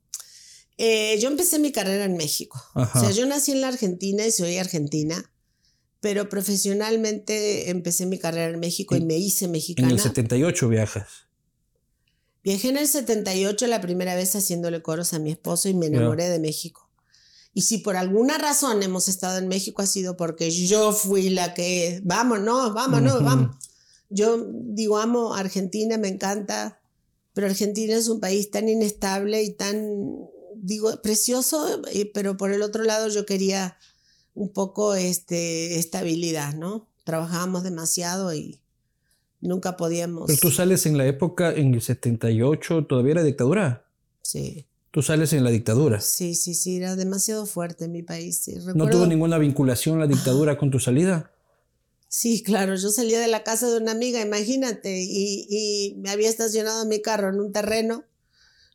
Eh, 0.76 1.18
yo 1.22 1.30
empecé 1.30 1.58
mi 1.58 1.72
carrera 1.72 2.04
en 2.04 2.18
México. 2.18 2.62
O 2.74 2.84
sea, 2.84 3.10
yo 3.12 3.24
nací 3.24 3.52
en 3.52 3.62
la 3.62 3.68
Argentina 3.68 4.26
y 4.26 4.30
soy 4.30 4.58
argentina, 4.58 5.32
pero 6.00 6.28
profesionalmente 6.28 7.70
empecé 7.70 8.04
mi 8.04 8.18
carrera 8.18 8.52
en 8.52 8.60
México 8.60 8.94
y 8.94 9.00
me 9.00 9.16
hice 9.16 9.48
mexicana. 9.48 9.88
En 9.88 9.94
el 9.94 10.00
78 10.00 10.68
viajas. 10.68 11.08
Viajé 12.44 12.68
en 12.68 12.76
el 12.76 12.86
78 12.86 13.68
la 13.68 13.80
primera 13.80 14.14
vez 14.14 14.36
haciéndole 14.36 14.82
coros 14.82 15.14
a 15.14 15.18
mi 15.18 15.30
esposo 15.30 15.70
y 15.70 15.74
me 15.74 15.86
enamoré 15.86 16.28
de 16.28 16.40
México. 16.40 16.90
Y 17.54 17.62
si 17.62 17.78
por 17.78 17.96
alguna 17.96 18.36
razón 18.36 18.82
hemos 18.82 19.08
estado 19.08 19.38
en 19.38 19.48
México 19.48 19.80
ha 19.80 19.86
sido 19.86 20.18
porque 20.18 20.50
yo 20.50 20.92
fui 20.92 21.30
la 21.30 21.54
que, 21.54 22.02
vámonos, 22.04 22.74
vámonos, 22.74 23.24
vamos. 23.24 23.56
Yo 24.10 24.46
digo, 24.46 24.98
amo 24.98 25.34
Argentina, 25.34 25.96
me 25.96 26.08
encanta, 26.08 26.81
pero 27.34 27.46
Argentina 27.46 27.94
es 27.94 28.08
un 28.08 28.20
país 28.20 28.50
tan 28.50 28.68
inestable 28.68 29.42
y 29.42 29.52
tan, 29.52 30.28
digo, 30.56 31.00
precioso, 31.02 31.82
pero 32.12 32.36
por 32.36 32.52
el 32.52 32.62
otro 32.62 32.84
lado 32.84 33.08
yo 33.08 33.26
quería 33.26 33.76
un 34.34 34.52
poco 34.52 34.94
este, 34.94 35.78
estabilidad, 35.78 36.54
¿no? 36.54 36.88
Trabajábamos 37.04 37.62
demasiado 37.64 38.34
y 38.34 38.60
nunca 39.40 39.76
podíamos... 39.76 40.26
Pero 40.26 40.38
tú 40.38 40.50
sales 40.50 40.86
en 40.86 40.96
la 40.96 41.06
época, 41.06 41.52
en 41.52 41.74
el 41.74 41.82
78, 41.82 42.86
todavía 42.86 43.12
era 43.12 43.22
dictadura. 43.22 43.86
Sí. 44.22 44.66
Tú 44.90 45.00
sales 45.02 45.32
en 45.32 45.42
la 45.42 45.50
dictadura. 45.50 46.00
Sí, 46.00 46.34
sí, 46.34 46.54
sí, 46.54 46.76
era 46.76 46.96
demasiado 46.96 47.46
fuerte 47.46 47.86
en 47.86 47.92
mi 47.92 48.02
país. 48.02 48.46
¿No 48.74 48.88
tuvo 48.88 49.06
ninguna 49.06 49.38
vinculación 49.38 49.98
la 49.98 50.06
dictadura 50.06 50.58
con 50.58 50.70
tu 50.70 50.78
salida? 50.78 51.31
Sí, 52.14 52.42
claro, 52.42 52.76
yo 52.76 52.90
salía 52.90 53.18
de 53.20 53.26
la 53.26 53.42
casa 53.42 53.70
de 53.70 53.78
una 53.78 53.92
amiga, 53.92 54.20
imagínate, 54.20 55.02
y, 55.02 55.94
me 55.96 56.10
había 56.10 56.28
estacionado 56.28 56.84
mi 56.84 57.00
carro 57.00 57.30
en 57.30 57.40
un 57.40 57.52
terreno 57.52 58.04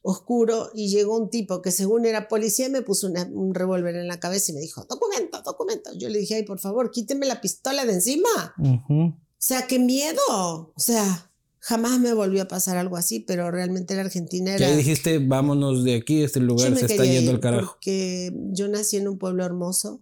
oscuro 0.02 0.72
y 0.74 0.90
llegó 0.90 1.16
un 1.16 1.30
tipo 1.30 1.62
que 1.62 1.72
según 1.72 2.08
era 2.08 2.30
policía 2.30 2.66
y 2.66 2.72
me 2.72 2.82
puso 2.82 3.08
un 3.08 3.54
revólver 3.54 3.96
en 3.96 4.08
la 4.08 4.20
cabeza 4.20 4.52
y 4.52 4.56
me 4.56 4.62
dijo, 4.62 4.88
documento, 4.90 5.44
documento. 5.44 5.92
Yo 5.96 6.10
le 6.10 6.18
dije, 6.18 6.34
ay, 6.34 6.44
por 6.46 6.58
favor, 6.58 6.90
quíteme 6.90 7.28
la 7.28 7.40
pistola 7.40 7.86
de 7.86 7.94
encima. 7.94 8.56
O 8.90 9.14
sea, 9.38 9.68
qué 9.68 9.78
miedo. 9.78 10.18
O 10.28 10.74
sea, 10.80 11.30
jamás 11.60 12.00
me 12.00 12.14
volvió 12.14 12.42
a 12.42 12.48
pasar 12.48 12.78
algo 12.78 12.98
así, 12.98 13.20
pero 13.20 13.52
realmente 13.52 13.94
la 13.94 14.02
Argentina 14.02 14.56
era... 14.56 14.68
Ya 14.68 14.76
dijiste, 14.76 15.20
vámonos 15.20 15.84
de 15.84 15.94
aquí, 15.94 16.24
este 16.24 16.40
lugar 16.40 16.76
se 16.76 16.88
está 16.88 17.06
yendo 17.06 17.30
al 17.30 17.40
carajo. 17.40 17.74
Porque 17.74 18.34
yo 18.52 18.68
nací 18.68 18.98
en 18.98 19.08
un 19.08 19.20
pueblo 19.20 19.46
hermoso, 19.46 20.02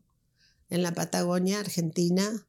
en 0.70 0.84
la 0.84 0.94
Patagonia, 0.94 1.60
Argentina 1.60 2.48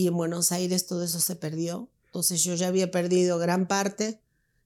y 0.00 0.06
en 0.06 0.16
Buenos 0.16 0.50
Aires 0.50 0.86
todo 0.86 1.04
eso 1.04 1.20
se 1.20 1.36
perdió. 1.36 1.90
Entonces 2.06 2.42
yo 2.42 2.54
ya 2.54 2.68
había 2.68 2.90
perdido 2.90 3.38
gran 3.38 3.68
parte 3.68 4.18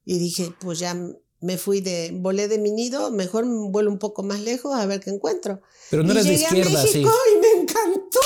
y 0.05 0.17
dije, 0.17 0.53
pues 0.61 0.79
ya 0.79 0.95
me 1.41 1.57
fui 1.57 1.81
de, 1.81 2.11
volé 2.13 2.47
de 2.47 2.57
mi 2.57 2.71
nido, 2.71 3.11
mejor 3.11 3.45
vuelo 3.45 3.91
un 3.91 3.99
poco 3.99 4.23
más 4.23 4.39
lejos 4.39 4.73
a 4.73 4.85
ver 4.85 5.01
qué 5.01 5.09
encuentro. 5.09 5.61
Pero 5.91 6.03
no 6.03 6.13
eres 6.13 6.25
de 6.25 6.35
izquierda, 6.35 6.79
a 6.79 6.83
México 6.83 7.11
y 7.33 7.39
me 7.41 7.61
encantó, 7.61 8.19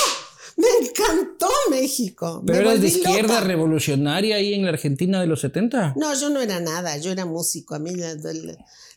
me 0.58 0.67
encantó 0.88 1.50
México. 1.72 2.43
¿Pero 2.45 2.60
eras 2.60 2.80
de 2.80 2.88
izquierda 2.88 3.41
revolucionaria 3.41 4.36
ahí 4.36 4.54
en 4.54 4.63
la 4.63 4.69
Argentina 4.69 5.19
de 5.19 5.26
los 5.26 5.41
70? 5.41 5.95
No, 5.98 6.13
yo 6.13 6.30
no 6.30 6.41
era 6.41 6.60
nada, 6.60 6.95
yo 6.98 7.12
era 7.12 7.26
músico, 7.26 7.74
a 7.74 7.80
mí 7.80 7.93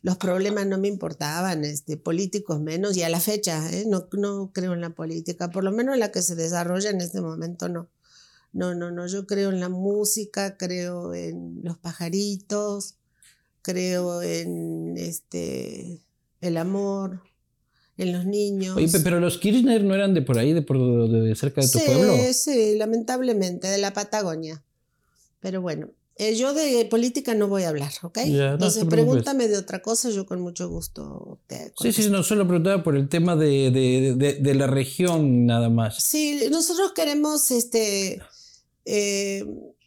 los 0.02 0.16
problemas 0.18 0.66
no 0.66 0.76
me 0.76 0.88
importaban, 0.88 1.64
este, 1.64 1.96
políticos 1.96 2.60
menos, 2.60 2.94
y 2.96 3.04
a 3.04 3.08
la 3.08 3.20
fecha, 3.20 3.72
¿eh? 3.72 3.86
no, 3.88 4.08
no 4.12 4.50
creo 4.52 4.74
en 4.74 4.82
la 4.82 4.90
política, 4.90 5.50
por 5.50 5.64
lo 5.64 5.72
menos 5.72 5.96
la 5.96 6.12
que 6.12 6.20
se 6.20 6.34
desarrolla 6.34 6.90
en 6.90 7.00
este 7.00 7.22
momento 7.22 7.70
no. 7.70 7.88
No, 8.52 8.74
no, 8.74 8.90
no, 8.90 9.06
yo 9.06 9.26
creo 9.26 9.50
en 9.50 9.60
la 9.60 9.68
música, 9.68 10.56
creo 10.56 11.14
en 11.14 11.60
los 11.62 11.78
pajaritos, 11.78 12.96
creo 13.62 14.22
en 14.22 14.96
este 14.96 16.00
el 16.40 16.56
amor, 16.56 17.22
en 17.96 18.12
los 18.12 18.26
niños. 18.26 18.76
Oye, 18.76 18.88
pero 19.02 19.20
los 19.20 19.38
Kirchner 19.38 19.82
no 19.84 19.94
eran 19.94 20.12
de 20.12 20.22
por 20.22 20.38
ahí, 20.38 20.52
de 20.52 20.62
por 20.62 21.08
de 21.08 21.34
cerca 21.34 21.60
de 21.60 21.68
tu 21.68 21.78
pueblo. 21.78 22.14
Sí, 22.16 22.34
sí, 22.34 22.76
lamentablemente, 22.76 23.68
de 23.68 23.78
la 23.78 23.92
Patagonia. 23.92 24.62
Pero 25.40 25.62
bueno, 25.62 25.90
eh, 26.16 26.36
yo 26.36 26.52
de 26.52 26.84
política 26.84 27.34
no 27.34 27.48
voy 27.48 27.62
a 27.62 27.70
hablar, 27.70 27.92
¿ok? 28.02 28.18
Entonces 28.18 28.84
pregúntame 28.84 29.48
de 29.48 29.56
otra 29.56 29.80
cosa, 29.80 30.10
yo 30.10 30.26
con 30.26 30.40
mucho 30.40 30.68
gusto 30.68 31.40
te 31.46 31.72
Sí, 31.80 31.92
sí, 31.92 32.10
no 32.10 32.22
solo 32.22 32.46
preguntaba 32.46 32.82
por 32.82 32.96
el 32.96 33.08
tema 33.08 33.34
de, 33.34 33.70
de, 33.70 34.34
de, 34.34 34.54
la 34.54 34.66
región 34.66 35.46
nada 35.46 35.70
más. 35.70 36.02
Sí, 36.02 36.48
nosotros 36.50 36.92
queremos 36.92 37.50
este 37.50 38.20
eh, 38.84 39.44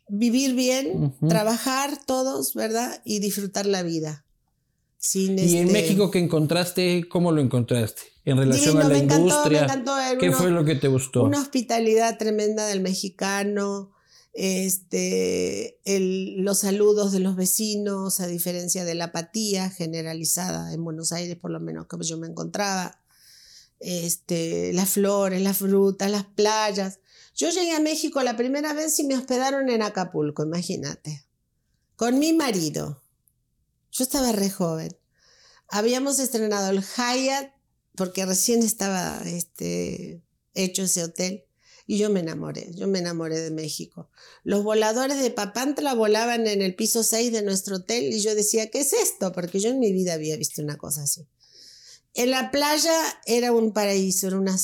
vivir 0.07 0.53
bien, 0.53 1.13
trabajar 1.27 2.05
todos, 2.05 2.53
¿verdad? 2.53 3.01
Y 3.05 3.19
disfrutar 3.19 3.65
la 3.65 3.83
vida. 3.83 4.25
Sin 4.97 5.37
y 5.37 5.57
en 5.57 5.67
este 5.67 5.73
México 5.73 6.09
que 6.09 6.19
encontraste, 6.19 7.07
¿cómo 7.07 7.31
lo 7.31 7.41
encontraste? 7.41 8.01
En 8.25 8.37
relación 8.37 8.81
a 8.81 8.87
la 8.87 8.97
industria. 8.97 9.67
¿Qué 10.19 10.31
fue 10.31 10.49
lo 10.49 10.65
que 10.65 10.75
te 10.75 10.87
gustó? 10.87 11.23
Una 11.23 11.39
hospitalidad 11.39 12.17
tremenda 12.17 12.65
del 12.65 12.81
mexicano, 12.81 13.91
este, 14.33 15.79
el, 15.85 16.41
los 16.41 16.59
saludos 16.59 17.11
de 17.11 17.19
los 17.19 17.35
vecinos, 17.35 18.19
a 18.19 18.27
diferencia 18.27 18.83
de 18.83 18.93
la 18.93 19.05
apatía 19.05 19.69
generalizada 19.69 20.73
en 20.73 20.83
Buenos 20.83 21.11
Aires, 21.11 21.37
por 21.37 21.51
lo 21.51 21.59
menos 21.59 21.87
que 21.87 21.97
yo 22.03 22.17
me 22.17 22.27
encontraba. 22.27 22.99
Este, 23.79 24.73
las 24.73 24.89
flores, 24.89 25.41
las 25.41 25.57
frutas, 25.57 26.09
las 26.09 26.25
playas. 26.25 26.99
Yo 27.35 27.49
llegué 27.49 27.73
a 27.73 27.81
México 27.81 28.23
la 28.23 28.37
primera 28.37 28.73
vez 28.73 28.97
y 28.99 29.03
me 29.03 29.15
hospedaron 29.15 29.69
en 29.69 29.81
Acapulco, 29.81 30.43
imagínate, 30.43 31.25
con 31.97 32.17
mi 32.17 32.31
marido. 32.31 33.03
Yo 33.91 34.03
estaba 34.03 34.31
re 34.31 34.49
joven. 34.49 34.97
Habíamos 35.67 36.19
estrenado 36.19 36.69
el 36.69 36.81
Hyatt 36.81 37.51
porque 37.95 38.25
recién 38.25 38.63
estaba 38.63 39.21
este, 39.25 40.21
hecho 40.53 40.83
ese 40.83 41.03
hotel 41.03 41.45
y 41.87 41.97
yo 41.97 42.09
me 42.09 42.21
enamoré, 42.21 42.71
yo 42.73 42.87
me 42.87 42.99
enamoré 42.99 43.39
de 43.39 43.51
México. 43.51 44.09
Los 44.43 44.63
voladores 44.63 45.21
de 45.21 45.29
Papantla 45.29 45.93
volaban 45.93 46.47
en 46.47 46.61
el 46.61 46.75
piso 46.75 47.03
6 47.03 47.31
de 47.31 47.43
nuestro 47.43 47.77
hotel 47.77 48.13
y 48.13 48.21
yo 48.21 48.33
decía, 48.33 48.71
¿qué 48.71 48.79
es 48.79 48.93
esto? 48.93 49.31
Porque 49.31 49.59
yo 49.59 49.69
en 49.69 49.79
mi 49.79 49.91
vida 49.91 50.13
había 50.13 50.37
visto 50.37 50.61
una 50.61 50.77
cosa 50.77 51.03
así. 51.03 51.27
En 52.13 52.31
la 52.31 52.49
playa 52.49 52.95
era 53.25 53.51
un 53.51 53.73
paraíso, 53.73 54.27
era 54.27 54.37
una, 54.39 54.57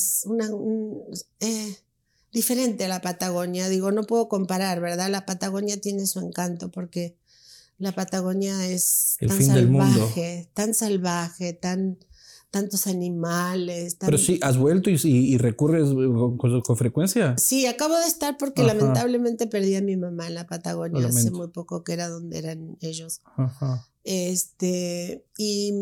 eh, 1.41 1.77
diferente 2.32 2.86
a 2.86 2.88
la 2.88 3.02
Patagonia. 3.02 3.70
Digo, 3.70 3.91
no 3.91 4.04
puedo 4.04 4.30
comparar, 4.30 4.80
¿verdad? 4.82 5.10
La 5.10 5.26
Patagonia 5.26 5.80
tiene 5.80 6.06
su 6.08 6.20
encanto 6.20 6.72
porque 6.72 7.17
la 7.78 7.91
Patagonia 7.91 8.67
es 8.67 9.17
tan 9.20 9.44
salvaje, 9.44 10.50
tan 10.54 10.74
salvaje, 10.74 11.54
tan 11.54 11.98
tantos 12.52 12.86
animales. 12.86 13.96
Pero 14.00 14.17
sí, 14.17 14.38
¿has 14.44 14.58
vuelto 14.58 14.89
y, 14.89 15.00
y, 15.04 15.38
recurres 15.38 15.88
con, 15.88 16.78
frecuencia? 16.78 17.38
Sí, 17.38 17.65
acabo 17.65 17.98
de 17.98 18.06
estar 18.06 18.38
porque 18.38 18.62
lamentablemente 18.62 19.48
perdí 19.48 19.76
a 19.76 19.82
mi 19.82 19.96
mamá 19.96 20.28
en 20.28 20.36
la 20.36 20.46
Patagonia 20.46 21.08
hace 21.08 21.32
muy 21.32 21.48
poco, 21.48 21.84
que 21.84 21.94
era 21.94 22.10
donde 22.10 22.38
eran 22.38 22.78
ellos. 22.82 23.22
Este, 24.04 25.26
y, 25.38 25.74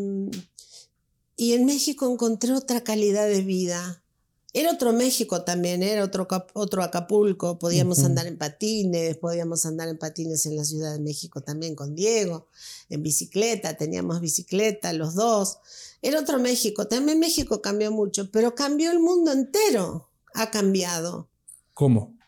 y 1.36 1.54
en 1.54 1.66
México 1.66 2.10
encontré 2.10 2.54
otra 2.54 2.82
calidad 2.82 3.28
de 3.28 3.42
vida. 3.42 4.04
Era 4.52 4.72
otro 4.72 4.94
México 4.94 5.44
también, 5.44 5.84
era 5.84 6.04
otro, 6.04 6.28
otro 6.54 6.82
Acapulco, 6.82 7.60
podíamos 7.60 8.00
andar 8.04 8.26
en 8.26 8.38
patines, 8.38 9.18
podíamos 9.18 9.64
andar 9.68 9.90
en 9.90 10.00
patines 10.00 10.46
en 10.48 10.58
la 10.58 10.64
Ciudad 10.64 10.94
de 10.94 11.00
México 11.00 11.42
también 11.42 11.76
con 11.76 11.94
Diego, 11.94 12.48
en 12.90 13.04
bicicleta, 13.04 13.78
teníamos 13.78 14.22
bicicleta 14.22 14.92
los 14.94 15.14
dos. 15.14 15.60
Era 16.02 16.20
otro 16.20 16.40
México, 16.40 16.88
también 16.88 17.20
México 17.20 17.62
cambió 17.62 17.92
mucho, 17.92 18.32
pero 18.32 18.56
cambió 18.56 18.92
el 18.92 19.00
mundo 19.00 19.32
entero, 19.32 20.10
ha 20.34 20.50
cambiado. 20.50 21.30
¿Cómo? 21.76 22.19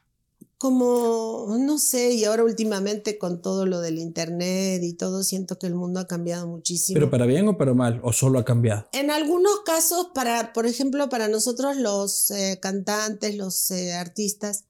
Como, 0.61 1.57
no 1.57 1.79
sé, 1.79 2.13
y 2.13 2.23
ahora 2.23 2.43
últimamente 2.43 3.17
con 3.17 3.41
todo 3.41 3.65
lo 3.65 3.81
del 3.81 3.97
Internet 3.97 4.83
y 4.83 4.93
todo, 4.93 5.23
siento 5.23 5.57
que 5.57 5.65
el 5.65 5.73
mundo 5.73 5.99
ha 5.99 6.05
cambiado 6.05 6.47
muchísimo. 6.47 6.93
¿Pero 6.93 7.09
para 7.09 7.25
bien 7.25 7.47
o 7.47 7.57
para 7.57 7.73
mal? 7.73 7.99
¿O 8.03 8.13
solo 8.13 8.37
ha 8.37 8.45
cambiado? 8.45 8.85
En 8.93 9.09
algunos 9.09 9.61
casos, 9.65 10.09
para, 10.13 10.53
por 10.53 10.67
ejemplo, 10.67 11.09
para 11.09 11.29
nosotros 11.29 11.77
los 11.77 12.29
eh, 12.29 12.59
cantantes, 12.61 13.37
los 13.37 13.71
eh, 13.71 13.93
artistas, 13.93 14.65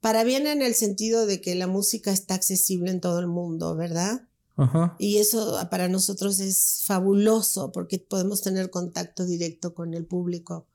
para 0.00 0.24
bien 0.24 0.46
en 0.46 0.62
el 0.62 0.74
sentido 0.74 1.26
de 1.26 1.42
que 1.42 1.54
la 1.54 1.66
música 1.66 2.12
está 2.12 2.32
accesible 2.32 2.90
en 2.90 3.02
todo 3.02 3.20
el 3.20 3.26
mundo, 3.26 3.76
¿verdad? 3.76 4.22
Ajá. 4.56 4.96
Y 4.98 5.18
eso 5.18 5.58
para 5.70 5.88
nosotros 5.88 6.40
es 6.40 6.80
fabuloso 6.86 7.72
porque 7.72 7.98
podemos 7.98 8.40
tener 8.40 8.70
contacto 8.70 9.26
directo 9.26 9.74
con 9.74 9.92
el 9.92 10.06
público 10.06 10.66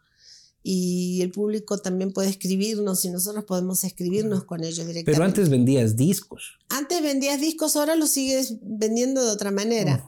y 0.63 1.21
el 1.21 1.31
público 1.31 1.79
también 1.79 2.11
puede 2.11 2.29
escribirnos 2.29 3.03
y 3.05 3.09
nosotros 3.09 3.45
podemos 3.45 3.83
escribirnos 3.83 4.43
con 4.43 4.63
ellos 4.63 4.85
directamente. 4.85 5.11
Pero 5.11 5.23
antes 5.23 5.49
vendías 5.49 5.95
discos. 5.95 6.59
Antes 6.69 7.01
vendías 7.01 7.39
discos, 7.39 7.75
ahora 7.75 7.95
los 7.95 8.11
sigues 8.11 8.57
vendiendo 8.61 9.23
de 9.23 9.31
otra 9.31 9.51
manera. 9.51 10.05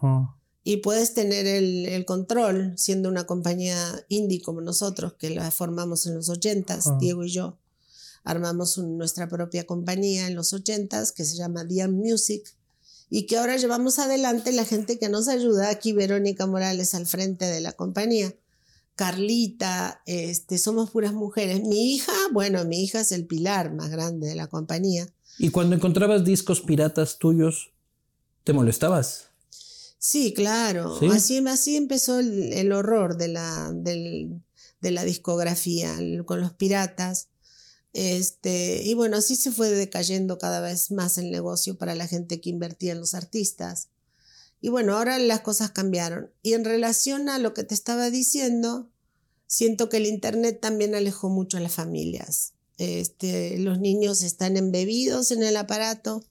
Y 0.64 0.78
puedes 0.78 1.14
tener 1.14 1.46
el, 1.46 1.88
el, 1.88 2.06
control 2.06 2.74
siendo 2.78 3.10
una 3.10 3.26
compañía 3.26 3.78
indie 4.08 4.42
como 4.42 4.62
nosotros, 4.62 5.14
que 5.14 5.30
la 5.30 5.52
formamos 5.52 6.06
en 6.06 6.16
los 6.16 6.30
ochentas, 6.30 6.98
Diego 7.00 7.26
y 7.26 7.32
yo. 7.32 7.58
Armamos 8.24 8.78
nuestra 8.78 9.28
propia 9.28 9.66
compañía 9.66 10.28
en 10.28 10.36
los 10.36 10.54
ochentas 10.54 11.12
que 11.12 11.26
se 11.26 11.36
llama 11.36 11.66
Diam 11.66 11.92
Music 11.92 12.56
y 13.10 13.26
que 13.26 13.38
ahora 13.38 13.58
llevamos 13.58 14.00
adelante 14.00 14.54
la 14.54 14.64
gente 14.64 14.98
que 14.98 15.10
nos 15.10 15.28
ayuda. 15.28 15.70
Aquí 15.70 15.92
Verónica 15.92 16.48
Morales 16.48 16.94
al 16.94 17.08
frente 17.08 17.46
de 17.46 17.60
la 17.60 17.74
compañía 17.74 18.34
Carlita, 18.96 20.02
este, 20.06 20.58
somos 20.58 20.92
puras 20.92 21.14
mujeres. 21.14 21.64
Mi 21.64 21.96
hija, 21.96 22.14
bueno, 22.32 22.64
mi 22.66 22.84
hija 22.84 23.02
es 23.02 23.12
el 23.12 23.26
pilar 23.26 23.74
más 23.74 23.90
grande 23.90 24.28
de 24.28 24.36
la 24.36 24.48
compañía. 24.48 25.08
¿Y 25.40 25.50
cuando 25.50 25.76
encontrabas 25.76 26.24
discos 26.24 26.62
piratas 26.62 27.18
tuyos, 27.18 27.72
te 28.44 28.54
molestabas? 28.54 29.30
Sí, 29.98 30.34
claro. 30.34 31.00
Así, 31.12 31.38
así 31.48 31.76
empezó 31.76 32.20
el, 32.20 32.72
horror 32.72 33.18
de 33.18 33.30
la, 33.30 33.72
de 33.74 34.92
la 34.92 35.04
discografía 35.06 35.98
con 36.26 36.42
los 36.42 36.52
piratas. 36.54 37.30
Este, 37.94 38.82
y 38.84 38.96
bueno, 38.96 39.18
así 39.18 39.36
se 39.36 39.52
fue 39.52 39.70
decayendo 39.70 40.38
cada 40.38 40.60
vez 40.60 40.92
más 40.92 41.18
el 41.18 41.32
negocio 41.32 41.78
para 41.78 41.96
la 41.96 42.08
gente 42.08 42.42
que 42.42 42.50
invertía 42.50 42.92
en 42.92 43.00
los 43.00 43.14
artistas. 43.14 43.90
Y 44.64 44.70
bueno, 44.70 44.96
ahora 44.96 45.20
las 45.20 45.42
cosas 45.42 45.72
cambiaron. 45.72 46.32
Y 46.42 46.54
en 46.54 46.64
relación 46.64 47.28
a 47.28 47.38
lo 47.38 47.54
que 47.54 47.66
te 47.66 47.74
estaba 47.74 48.10
diciendo, 48.10 48.90
siento 49.46 49.90
que 49.90 49.98
el 49.98 50.06
Internet 50.06 50.62
también 50.62 50.96
alejó 50.96 51.28
mucho 51.28 51.58
a 51.58 51.60
las 51.60 51.74
familias. 51.74 52.54
Este, 52.78 53.60
los 53.60 53.82
niños 53.82 54.24
están 54.24 54.56
embebidos 54.56 55.32
en 55.32 55.44
el 55.44 55.58
aparato. 55.58 56.24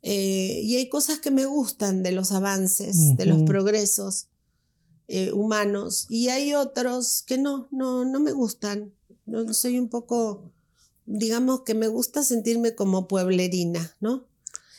Eh, 0.00 0.62
y 0.62 0.76
hay 0.76 0.88
cosas 0.88 1.18
que 1.18 1.30
me 1.30 1.44
gustan 1.44 2.02
de 2.02 2.12
los 2.12 2.32
avances, 2.32 3.14
de 3.14 3.26
los 3.26 3.42
progresos 3.42 4.28
eh, 5.08 5.30
humanos. 5.32 6.06
Y 6.08 6.30
hay 6.30 6.54
otros 6.54 7.24
que 7.26 7.36
no, 7.36 7.68
no, 7.70 8.06
no 8.06 8.20
me 8.20 8.32
gustan. 8.32 8.94
No, 9.26 9.52
soy 9.52 9.78
un 9.78 9.90
poco, 9.90 10.50
digamos 11.04 11.60
que 11.60 11.74
me 11.74 11.88
gusta 11.88 12.22
sentirme 12.22 12.74
como 12.74 13.06
pueblerina, 13.06 13.94
¿no? 14.00 14.24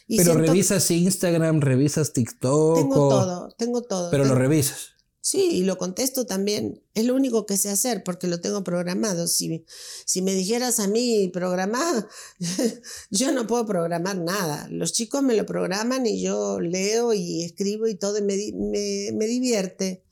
Pero 0.07 0.35
revisas 0.35 0.89
Instagram, 0.91 1.61
revisas 1.61 2.13
TikTok. 2.13 2.77
Tengo 2.77 3.09
todo, 3.09 3.49
tengo 3.57 3.81
todo. 3.81 4.11
Pero 4.11 4.25
lo 4.25 4.35
revisas. 4.35 4.95
Sí, 5.25 5.49
y 5.53 5.63
lo 5.63 5.79
contesto 5.79 6.27
también. 6.27 6.83
Es 6.93 7.05
lo 7.05 7.15
único 7.15 7.47
que 7.47 7.57
sé 7.57 7.69
hacer 7.69 8.03
porque 8.03 8.27
lo 8.27 8.41
tengo 8.41 8.63
programado. 8.63 9.27
Si, 9.27 9.65
si 10.05 10.21
me 10.21 10.35
dijeras 10.35 10.79
a 10.79 10.87
mí 10.87 11.29
programar, 11.33 12.07
yo 13.09 13.31
no 13.31 13.47
puedo 13.47 13.65
programar 13.65 14.17
nada. 14.19 14.67
Los 14.69 14.93
chicos 14.93 15.23
me 15.23 15.35
lo 15.35 15.47
programan 15.47 16.05
y 16.05 16.21
yo 16.21 16.59
leo 16.59 17.11
y 17.13 17.43
escribo 17.43 17.87
y 17.87 17.95
todo 17.95 18.19
y 18.19 18.21
me, 18.21 18.37
me, 18.53 19.17
me 19.17 19.25
divierte. 19.25 20.03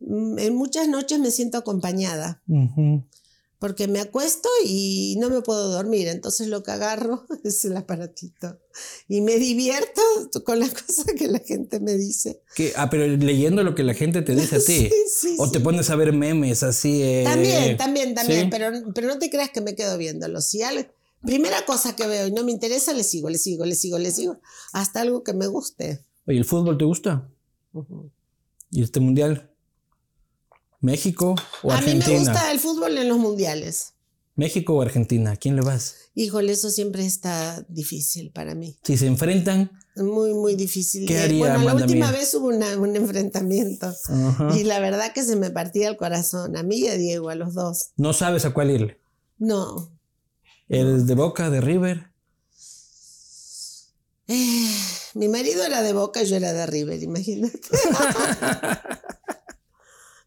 Mm, 0.00 0.38
en 0.38 0.54
muchas 0.54 0.88
noches 0.88 1.18
me 1.18 1.30
siento 1.30 1.58
acompañada 1.58 2.42
porque 3.62 3.86
me 3.86 4.00
acuesto 4.00 4.48
y 4.66 5.14
no 5.20 5.30
me 5.30 5.40
puedo 5.40 5.68
dormir, 5.68 6.08
entonces 6.08 6.48
lo 6.48 6.64
que 6.64 6.72
agarro 6.72 7.24
es 7.44 7.64
el 7.64 7.76
aparatito 7.76 8.58
y 9.06 9.20
me 9.20 9.36
divierto 9.36 10.02
con 10.44 10.58
las 10.58 10.70
cosas 10.70 11.06
que 11.16 11.28
la 11.28 11.38
gente 11.38 11.78
me 11.78 11.94
dice. 11.94 12.42
Ah, 12.74 12.90
pero 12.90 13.06
leyendo 13.06 13.62
lo 13.62 13.76
que 13.76 13.84
la 13.84 13.94
gente 13.94 14.22
te 14.22 14.34
dice 14.34 14.56
a 14.56 14.58
ti. 14.66 14.90
o 15.38 15.48
te 15.48 15.60
pones 15.60 15.90
a 15.90 15.94
ver 15.94 16.12
memes 16.12 16.64
así. 16.64 17.04
Eh, 17.04 17.22
también, 17.24 17.76
también, 17.76 18.14
también, 18.16 18.50
pero, 18.50 18.72
pero 18.92 19.06
no 19.06 19.20
te 19.20 19.30
creas 19.30 19.50
que 19.50 19.60
me 19.60 19.76
quedo 19.76 19.96
viéndolo. 19.96 20.40
Si 20.40 20.60
primera 21.20 21.64
cosa 21.64 21.94
que 21.94 22.08
veo 22.08 22.26
y 22.26 22.32
no 22.32 22.42
me 22.42 22.50
interesa, 22.50 22.92
le 22.92 23.04
sigo, 23.04 23.30
le 23.30 23.38
sigo, 23.38 23.64
le 23.64 23.76
sigo, 23.76 23.96
le 23.96 24.10
sigo, 24.10 24.40
hasta 24.72 25.02
algo 25.02 25.22
que 25.22 25.34
me 25.34 25.46
guste. 25.46 26.04
Oye, 26.26 26.38
¿el 26.38 26.44
fútbol 26.44 26.78
te 26.78 26.84
gusta? 26.84 27.28
¿Y 28.72 28.82
este 28.82 28.98
mundial? 28.98 29.51
¿México 30.82 31.36
o 31.62 31.70
Argentina? 31.70 32.04
A 32.04 32.08
mí 32.08 32.14
me 32.14 32.18
gusta 32.18 32.50
el 32.50 32.58
fútbol 32.58 32.98
en 32.98 33.08
los 33.08 33.16
mundiales. 33.16 33.94
¿México 34.34 34.74
o 34.74 34.82
Argentina? 34.82 35.32
¿A 35.32 35.36
quién 35.36 35.54
le 35.54 35.62
vas? 35.62 35.94
Híjole, 36.14 36.52
eso 36.52 36.70
siempre 36.70 37.06
está 37.06 37.64
difícil 37.68 38.32
para 38.32 38.56
mí. 38.56 38.76
Si 38.82 38.96
se 38.96 39.06
enfrentan. 39.06 39.70
Muy, 39.94 40.34
muy 40.34 40.56
difícil. 40.56 41.06
¿Qué 41.06 41.18
haría 41.18 41.38
bueno, 41.38 41.62
la 41.62 41.74
última 41.74 42.10
vez 42.10 42.34
hubo 42.34 42.48
un 42.48 42.96
enfrentamiento 42.96 43.94
y 44.56 44.64
la 44.64 44.80
verdad 44.80 45.12
que 45.12 45.22
se 45.22 45.36
me 45.36 45.50
partía 45.50 45.88
el 45.88 45.96
corazón, 45.96 46.56
a 46.56 46.62
mí 46.62 46.78
y 46.78 46.88
a 46.88 46.96
Diego, 46.96 47.28
a 47.28 47.36
los 47.36 47.54
dos. 47.54 47.90
¿No 47.96 48.12
sabes 48.12 48.44
a 48.44 48.52
cuál 48.52 48.70
irle? 48.70 48.98
No. 49.38 49.92
¿Eres 50.68 51.06
de 51.06 51.14
Boca, 51.14 51.48
de 51.50 51.60
River? 51.60 52.10
Eh, 54.28 54.76
mi 55.14 55.28
marido 55.28 55.62
era 55.64 55.82
de 55.82 55.92
Boca 55.92 56.22
y 56.22 56.26
yo 56.26 56.36
era 56.36 56.52
de 56.52 56.66
River, 56.66 57.02
imagínate. 57.02 57.60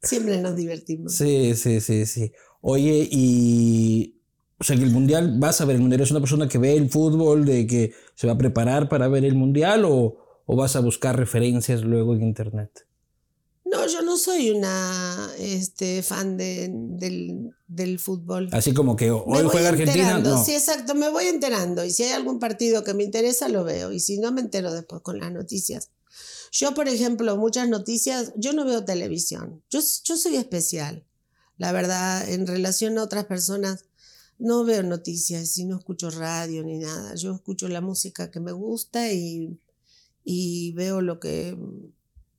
Siempre 0.06 0.40
nos 0.42 0.56
divertimos. 0.56 1.14
Sí, 1.14 1.56
sí, 1.56 1.82
sí, 1.82 2.06
sí. 2.06 2.32
Oye, 2.62 3.08
y. 3.12 4.22
O 4.58 4.64
sea, 4.64 4.78
que 4.78 4.84
el 4.84 4.92
mundial, 4.92 5.36
vas 5.38 5.60
a 5.60 5.66
ver 5.66 5.76
el 5.76 5.82
mundial, 5.82 6.02
¿es 6.02 6.12
una 6.12 6.22
persona 6.22 6.48
que 6.48 6.58
ve 6.58 6.76
el 6.76 6.90
fútbol, 6.90 7.46
de 7.46 7.68
que 7.68 7.94
se 8.16 8.26
va 8.26 8.34
a 8.34 8.38
preparar 8.38 8.88
para 8.88 9.10
ver 9.10 9.26
el 9.26 9.36
mundial 9.36 9.84
o, 9.86 10.18
vas 10.48 10.78
a 10.78 10.80
buscar 10.80 11.18
referencias 11.18 11.82
luego 11.82 12.16
en 12.16 12.24
internet? 12.24 12.88
No, 13.66 13.86
yo 13.86 14.02
no 14.04 14.18
soy 14.18 14.52
una 14.52 15.30
este, 15.40 16.04
fan 16.04 16.38
de, 16.38 16.72
del, 17.68 18.00
fútbol. 18.00 18.48
Así 18.54 18.74
como 18.74 18.96
que 18.96 19.12
hoy 19.12 19.46
juega 19.52 19.70
Argentina. 19.70 20.20
No. 20.20 20.42
Sí, 20.42 20.54
exacto, 20.54 20.96
me 20.96 21.10
voy 21.10 21.26
enterando. 21.26 21.84
Y 21.84 21.92
si 21.92 22.04
hay 22.04 22.12
algún 22.12 22.40
partido 22.40 22.84
que 22.84 22.94
me 22.94 23.04
interesa, 23.04 23.50
lo 23.50 23.66
veo. 23.66 23.92
Y 23.92 24.00
si 24.00 24.20
no, 24.20 24.32
me 24.32 24.40
entero 24.40 24.72
después 24.72 25.02
con 25.02 25.20
las 25.20 25.34
noticias. 25.34 25.90
Yo, 26.58 26.74
por 26.74 26.88
ejemplo, 26.88 27.36
muchas 27.36 27.68
noticias, 27.68 28.32
yo 28.38 28.54
no 28.54 28.64
veo 28.64 28.86
televisión, 28.86 29.62
yo, 29.70 29.82
yo 30.06 30.16
soy 30.16 30.38
especial. 30.38 31.04
La 31.58 31.74
verdad, 31.74 32.30
en 32.30 32.48
relación 32.48 32.98
a 32.98 33.04
otras 33.04 33.26
personas, 33.26 33.84
no 34.40 34.64
veo 34.64 34.82
noticias 34.82 35.58
y 35.58 35.66
no 35.66 35.78
escucho 35.78 36.10
radio 36.12 36.64
ni 36.64 36.78
nada. 36.78 37.14
Yo 37.16 37.36
escucho 37.36 37.68
la 37.68 37.82
música 37.82 38.32
que 38.32 38.40
me 38.40 38.54
gusta 38.54 39.12
y, 39.12 39.60
y 40.24 40.72
veo 40.72 41.02
lo 41.02 41.20
que 41.20 41.58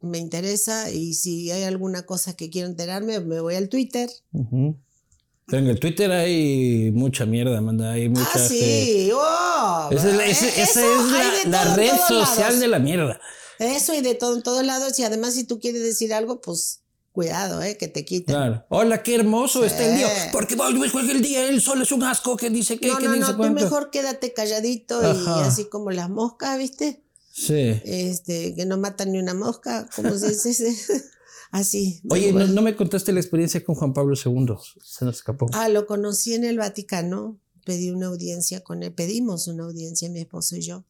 me 0.00 0.16
interesa 0.16 0.90
y 0.90 1.12
si 1.12 1.50
hay 1.50 1.64
alguna 1.64 2.06
cosa 2.06 2.34
que 2.34 2.48
quiero 2.48 2.68
enterarme, 2.68 3.20
me 3.20 3.40
voy 3.40 3.56
al 3.56 3.68
Twitter. 3.68 4.08
Pero 4.32 5.58
en 5.58 5.66
el 5.66 5.78
Twitter 5.78 6.10
hay 6.10 6.90
mucha 6.90 7.26
mierda, 7.26 7.60
manda. 7.60 7.92
Hay 7.92 8.08
mucha, 8.08 8.30
ah, 8.34 8.48
sí. 8.48 9.10
Oh, 9.14 9.90
esa 9.90 10.08
es 10.24 11.46
la, 11.48 11.76
red 11.76 11.92
social 12.08 12.58
de 12.58 12.68
la 12.68 12.78
mierda. 12.78 13.20
Eso 13.58 13.94
y 13.94 14.00
de 14.00 14.14
todo 14.14 14.36
en 14.36 14.42
todos 14.42 14.64
lados. 14.64 14.98
Y 14.98 15.04
además, 15.04 15.34
si 15.34 15.44
tú 15.44 15.60
quieres 15.60 15.82
decir 15.82 16.12
algo, 16.14 16.40
pues 16.40 16.80
cuidado, 17.16 17.62
¿eh? 17.62 17.78
Que 17.78 17.88
te 17.88 18.04
quiten. 18.04 18.34
Claro. 18.34 18.64
Hola, 18.68 19.02
qué 19.02 19.14
hermoso 19.14 19.64
está 19.64 19.86
el 19.86 19.96
día. 19.96 20.08
Porque 20.32 20.54
el 20.54 21.22
día 21.22 21.48
el 21.48 21.62
sol 21.62 21.80
es 21.80 21.90
un 21.90 22.02
asco 22.04 22.36
que 22.36 22.50
dice 22.50 22.78
que. 22.78 22.88
No, 22.88 23.00
no, 23.00 23.16
no, 23.16 23.36
tú 23.36 23.50
mejor 23.50 23.90
quédate 23.90 24.34
calladito 24.34 25.00
y 25.02 25.40
así 25.40 25.64
como 25.64 25.90
las 25.90 26.10
moscas, 26.10 26.58
¿viste? 26.58 27.02
Sí. 27.32 27.80
Este, 27.84 28.54
que 28.54 28.66
no 28.66 28.76
matan 28.76 29.12
ni 29.12 29.18
una 29.18 29.34
mosca, 29.34 29.88
como 29.96 30.16
se 30.16 30.28
dice. 30.28 30.76
Así. 31.50 32.02
Oye, 32.10 32.32
no, 32.32 32.60
me 32.60 32.74
contaste 32.76 33.12
la 33.12 33.20
experiencia 33.20 33.64
con 33.64 33.76
Juan 33.76 33.94
Pablo 33.94 34.14
II. 34.14 34.56
Se 34.82 35.04
nos 35.04 35.16
escapó. 35.16 35.46
Ah, 35.52 35.68
lo 35.68 35.86
conocí 35.86 36.34
en 36.34 36.44
el 36.44 36.58
Vaticano. 36.58 37.38
Pedí 37.64 37.90
una 37.90 38.06
audiencia 38.06 38.60
con 38.60 38.82
él. 38.82 38.92
Pedimos 38.92 39.48
una 39.48 39.64
audiencia, 39.64 40.10
mi 40.10 40.20
esposo 40.20 40.56
y 40.56 40.62
yo. 40.62 40.84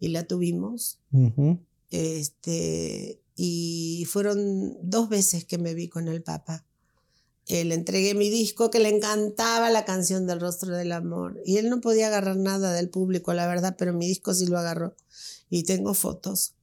Y 0.00 0.08
la 0.08 0.24
tuvimos. 0.24 0.98
Este. 1.90 3.20
Y 3.34 4.06
fueron 4.10 4.76
dos 4.82 5.08
veces 5.08 5.44
que 5.44 5.58
me 5.58 5.74
vi 5.74 5.88
con 5.88 6.08
el 6.08 6.22
Papa. 6.22 6.64
Eh, 7.46 7.64
le 7.64 7.74
entregué 7.74 8.14
mi 8.14 8.28
disco 8.28 8.70
que 8.70 8.78
le 8.78 8.90
encantaba 8.90 9.70
la 9.70 9.86
canción 9.86 10.26
del 10.26 10.40
rostro 10.40 10.76
del 10.76 10.92
amor. 10.92 11.40
Y 11.46 11.56
él 11.56 11.70
no 11.70 11.80
podía 11.80 12.08
agarrar 12.08 12.36
nada 12.36 12.72
del 12.72 12.90
público, 12.90 13.32
la 13.32 13.46
verdad, 13.46 13.76
pero 13.78 13.94
mi 13.94 14.06
disco 14.06 14.34
sí 14.34 14.46
lo 14.46 14.58
agarró. 14.58 14.94
Y 15.48 15.62
tengo 15.62 15.94
fotos 15.94 16.54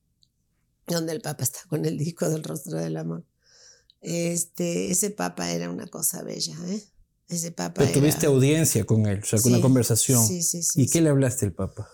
donde 0.85 1.13
el 1.13 1.21
Papa 1.21 1.43
está 1.43 1.59
con 1.69 1.85
el 1.85 1.97
disco 1.97 2.29
del 2.29 2.43
rostro 2.43 2.77
del 2.77 2.97
amor. 2.97 3.25
Este, 4.01 4.91
ese 4.91 5.09
Papa 5.09 5.51
era 5.51 5.71
una 5.71 5.87
cosa 5.87 6.21
bella, 6.21 6.55
¿eh? 6.67 6.83
Ese 7.27 7.51
Papa. 7.51 7.81
Pero 7.81 7.91
tuviste 7.91 8.27
audiencia 8.27 8.85
con 8.85 9.07
él, 9.07 9.21
o 9.23 9.25
sea, 9.25 9.41
con 9.41 9.53
una 9.53 9.61
conversación. 9.61 10.23
Sí, 10.23 10.43
sí, 10.43 10.61
sí. 10.61 10.83
¿Y 10.83 10.87
qué 10.87 11.01
le 11.01 11.09
hablaste 11.09 11.47
al 11.47 11.53
Papa? 11.53 11.89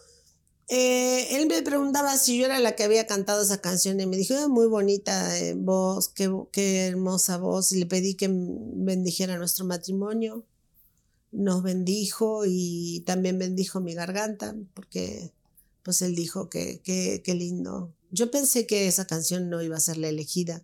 Eh, 0.73 1.35
él 1.35 1.47
me 1.47 1.61
preguntaba 1.63 2.15
si 2.17 2.37
yo 2.37 2.45
era 2.45 2.57
la 2.61 2.77
que 2.77 2.83
había 2.83 3.05
cantado 3.05 3.41
esa 3.43 3.59
canción 3.59 3.99
y 3.99 4.05
me 4.05 4.15
dijo, 4.15 4.47
muy 4.47 4.67
bonita 4.67 5.37
eh, 5.37 5.53
voz, 5.53 6.07
qué, 6.07 6.33
qué, 6.53 6.87
hermosa 6.87 7.37
voz. 7.37 7.73
Y 7.73 7.79
le 7.79 7.87
pedí 7.87 8.13
que 8.15 8.29
bendijera 8.31 9.37
nuestro 9.37 9.65
matrimonio. 9.65 10.45
Nos 11.33 11.61
bendijo 11.61 12.43
y 12.47 13.03
también 13.05 13.37
bendijo 13.37 13.81
mi 13.81 13.93
garganta, 13.93 14.55
porque 14.73 15.33
pues 15.83 16.01
él 16.01 16.15
dijo 16.15 16.49
que 16.49 16.79
qué 16.81 17.35
lindo. 17.35 17.93
Yo 18.09 18.31
pensé 18.31 18.65
que 18.65 18.87
esa 18.87 19.05
canción 19.05 19.49
no 19.49 19.61
iba 19.61 19.75
a 19.75 19.81
ser 19.81 19.97
la 19.97 20.07
elegida, 20.07 20.63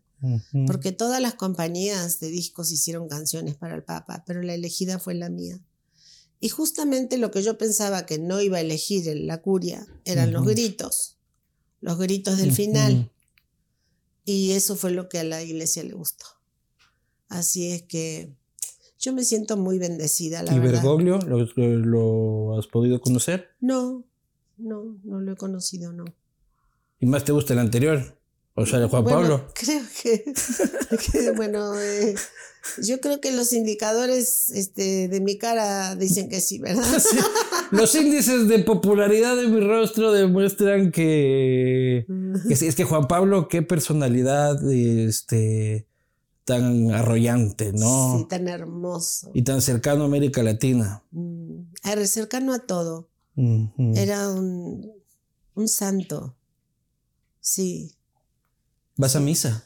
porque 0.67 0.93
todas 0.93 1.21
las 1.21 1.35
compañías 1.35 2.21
de 2.21 2.29
discos 2.29 2.71
hicieron 2.71 3.09
canciones 3.09 3.55
para 3.55 3.75
el 3.75 3.83
Papa, 3.83 4.23
pero 4.25 4.41
la 4.41 4.53
elegida 4.53 4.99
fue 4.99 5.15
la 5.15 5.29
mía. 5.29 5.59
Y 6.39 6.49
justamente 6.49 7.17
lo 7.17 7.31
que 7.31 7.41
yo 7.41 7.57
pensaba 7.57 8.05
que 8.05 8.19
no 8.19 8.41
iba 8.41 8.57
a 8.57 8.61
elegir 8.61 9.07
en 9.07 9.27
la 9.27 9.41
curia 9.41 9.87
eran 10.05 10.31
los 10.31 10.45
gritos, 10.45 11.17
los 11.81 11.97
gritos 11.97 12.37
del 12.37 12.51
final. 12.51 13.11
Y 14.23 14.51
eso 14.51 14.75
fue 14.75 14.91
lo 14.91 15.09
que 15.09 15.19
a 15.19 15.23
la 15.23 15.41
iglesia 15.41 15.83
le 15.83 15.93
gustó. 15.93 16.25
Así 17.29 17.71
es 17.71 17.83
que 17.83 18.33
yo 18.99 19.13
me 19.13 19.23
siento 19.23 19.57
muy 19.57 19.79
bendecida, 19.79 20.43
la 20.43 20.53
¿Y 20.53 20.59
Bergoglio 20.59 21.19
¿lo, 21.19 21.45
lo, 21.45 22.57
has 22.57 22.67
podido 22.67 22.99
conocer? 23.01 23.49
No, 23.59 24.03
no, 24.57 24.97
no 25.03 25.19
lo 25.19 25.31
he 25.31 25.35
conocido, 25.35 25.93
no. 25.93 26.05
¿Y 26.99 27.05
más 27.05 27.23
te 27.23 27.31
gusta 27.31 27.53
el 27.53 27.59
anterior? 27.59 28.19
O 28.59 28.65
sea, 28.65 28.79
el 28.79 28.87
Juan 28.87 29.05
Pablo. 29.05 29.47
Creo 29.53 29.83
que, 29.93 31.31
bueno, 31.35 31.79
eh, 31.79 32.15
yo 32.81 32.99
creo 32.99 33.21
que 33.21 33.31
los 33.31 33.53
indicadores 33.53 34.49
este, 34.49 35.07
de 35.07 35.21
mi 35.21 35.37
cara 35.37 35.95
dicen 35.95 36.27
que 36.27 36.41
sí, 36.41 36.57
¿verdad? 36.57 36.83
Los 37.71 37.93
índices 37.93 38.47
de 38.47 38.59
popularidad 38.59 39.37
de 39.37 39.47
mi 39.47 39.59
rostro 39.59 40.11
demuestran 40.11 40.91
que, 40.91 42.07
es 42.49 42.75
que 42.75 42.83
Juan 42.83 43.07
Pablo, 43.07 43.47
qué 43.47 43.61
personalidad 43.61 44.57
este, 44.71 45.85
tan 46.43 46.89
arrollante, 46.89 47.73
¿no? 47.73 48.17
Sí, 48.17 48.25
tan 48.27 48.47
hermoso. 48.47 49.29
Y 49.35 49.43
tan 49.43 49.61
cercano 49.61 50.01
a 50.01 50.07
América 50.07 50.41
Latina. 50.41 51.03
Mm, 51.11 51.59
era 51.83 52.07
cercano 52.07 52.55
a 52.55 52.59
todo. 52.59 53.07
Era 53.93 54.29
un, 54.31 54.91
un 55.53 55.67
santo. 55.67 56.35
Sí. 57.39 57.96
¿Vas 58.97 59.15
a 59.15 59.19
misa? 59.19 59.63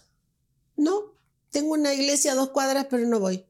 No, 0.75 1.13
tengo 1.51 1.71
una 1.71 1.93
iglesia 1.93 2.33
a 2.33 2.35
dos 2.35 2.49
cuadras, 2.49 2.87
pero 2.89 3.07
no 3.07 3.19
voy. 3.19 3.45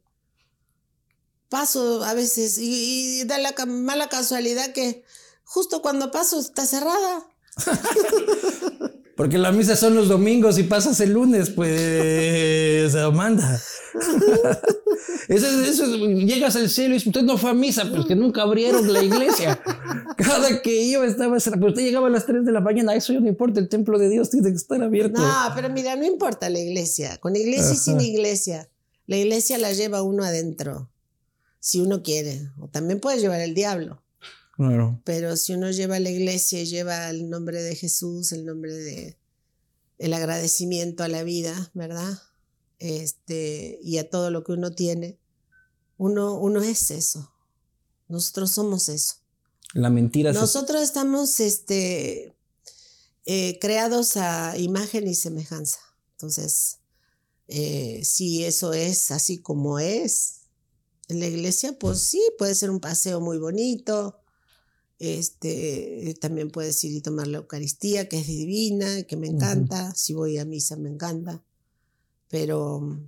Paso 1.49 2.03
a 2.03 2.13
veces 2.13 2.57
y, 2.59 3.23
da 3.25 3.39
la 3.39 3.53
mala 3.65 4.07
casualidad 4.07 4.71
que 4.73 5.03
justo 5.43 5.81
cuando 5.81 6.11
paso 6.11 6.39
está 6.39 6.65
cerrada. 6.65 7.27
Porque 9.15 9.37
la 9.37 9.51
misa 9.51 9.75
son 9.75 9.95
los 9.95 10.07
domingos 10.07 10.57
y 10.57 10.63
pasas 10.63 10.99
el 11.01 11.13
lunes, 11.13 11.49
pues, 11.49 12.95
Amanda. 12.95 13.61
Eso, 15.27 15.47
eso, 15.47 15.85
llegas 15.95 16.55
al 16.55 16.69
cielo 16.69 16.93
y 16.93 16.97
usted 16.97 17.21
no 17.23 17.37
fue 17.37 17.51
a 17.51 17.53
misa, 17.53 17.89
pues 17.89 18.05
que 18.05 18.15
nunca 18.15 18.41
abrieron 18.41 18.91
la 18.91 19.01
iglesia. 19.01 19.61
Cada 20.17 20.61
que 20.61 20.81
iba 20.81 21.05
estaba. 21.05 21.37
Pero 21.37 21.67
usted 21.67 21.83
llegaba 21.83 22.07
a 22.07 22.09
las 22.09 22.25
3 22.25 22.45
de 22.45 22.51
la 22.51 22.59
mañana, 22.59 22.95
eso 22.95 23.13
no 23.13 23.27
importa, 23.27 23.59
el 23.59 23.69
templo 23.69 23.97
de 23.97 24.09
Dios 24.09 24.29
tiene 24.29 24.49
que 24.49 24.55
estar 24.55 24.81
abierto. 24.81 25.21
No, 25.21 25.51
pero 25.55 25.69
mira, 25.69 25.95
no 25.95 26.05
importa 26.05 26.49
la 26.49 26.59
iglesia, 26.59 27.17
con 27.17 27.35
iglesia 27.35 27.73
y 27.73 27.77
sin 27.77 28.01
iglesia. 28.01 28.69
La 29.07 29.17
iglesia 29.17 29.57
la 29.57 29.71
lleva 29.71 30.03
uno 30.03 30.23
adentro, 30.23 30.89
si 31.59 31.79
uno 31.79 32.03
quiere. 32.03 32.49
O 32.59 32.67
también 32.67 32.99
puede 32.99 33.19
llevar 33.19 33.41
el 33.41 33.53
diablo. 33.53 34.00
Claro. 34.67 35.01
Pero 35.05 35.37
si 35.37 35.53
uno 35.53 35.71
lleva 35.71 35.99
la 35.99 36.09
iglesia 36.09 36.61
y 36.61 36.65
lleva 36.65 37.09
el 37.09 37.29
nombre 37.29 37.61
de 37.61 37.75
Jesús, 37.75 38.31
el 38.31 38.45
nombre 38.45 38.73
de 38.73 39.17
el 39.97 40.13
agradecimiento 40.13 41.03
a 41.03 41.07
la 41.07 41.23
vida, 41.23 41.71
¿verdad? 41.73 42.19
este, 42.81 43.79
y 43.83 43.99
a 43.99 44.09
todo 44.09 44.31
lo 44.31 44.43
que 44.43 44.53
uno 44.53 44.71
tiene, 44.71 45.19
uno, 45.97 46.33
uno 46.39 46.61
es 46.63 46.89
eso. 46.89 47.31
Nosotros 48.07 48.51
somos 48.51 48.89
eso. 48.89 49.15
La 49.73 49.91
mentira. 49.91 50.33
Nosotros 50.33 50.81
estamos 50.81 51.39
este, 51.39 52.35
eh, 53.25 53.59
creados 53.59 54.17
a 54.17 54.57
imagen 54.57 55.07
y 55.07 55.13
semejanza. 55.13 55.77
Entonces, 56.13 56.79
eh, 57.47 58.01
si 58.03 58.43
eso 58.43 58.73
es 58.73 59.11
así 59.11 59.37
como 59.37 59.77
es 59.77 60.41
en 61.07 61.19
la 61.19 61.27
iglesia, 61.27 61.77
pues 61.77 62.01
sí, 62.01 62.21
puede 62.39 62.55
ser 62.55 62.71
un 62.71 62.79
paseo 62.79 63.21
muy 63.21 63.37
bonito. 63.37 64.17
Este, 65.03 66.15
también 66.21 66.51
puedes 66.51 66.83
ir 66.83 66.95
y 66.95 67.01
tomar 67.01 67.25
la 67.25 67.39
Eucaristía, 67.39 68.07
que 68.07 68.19
es 68.19 68.27
divina, 68.27 69.01
que 69.01 69.17
me 69.17 69.25
encanta. 69.25 69.95
Si 69.95 70.13
voy 70.13 70.37
a 70.37 70.45
misa, 70.45 70.75
me 70.75 70.89
encanta. 70.89 71.41
Pero, 72.29 72.99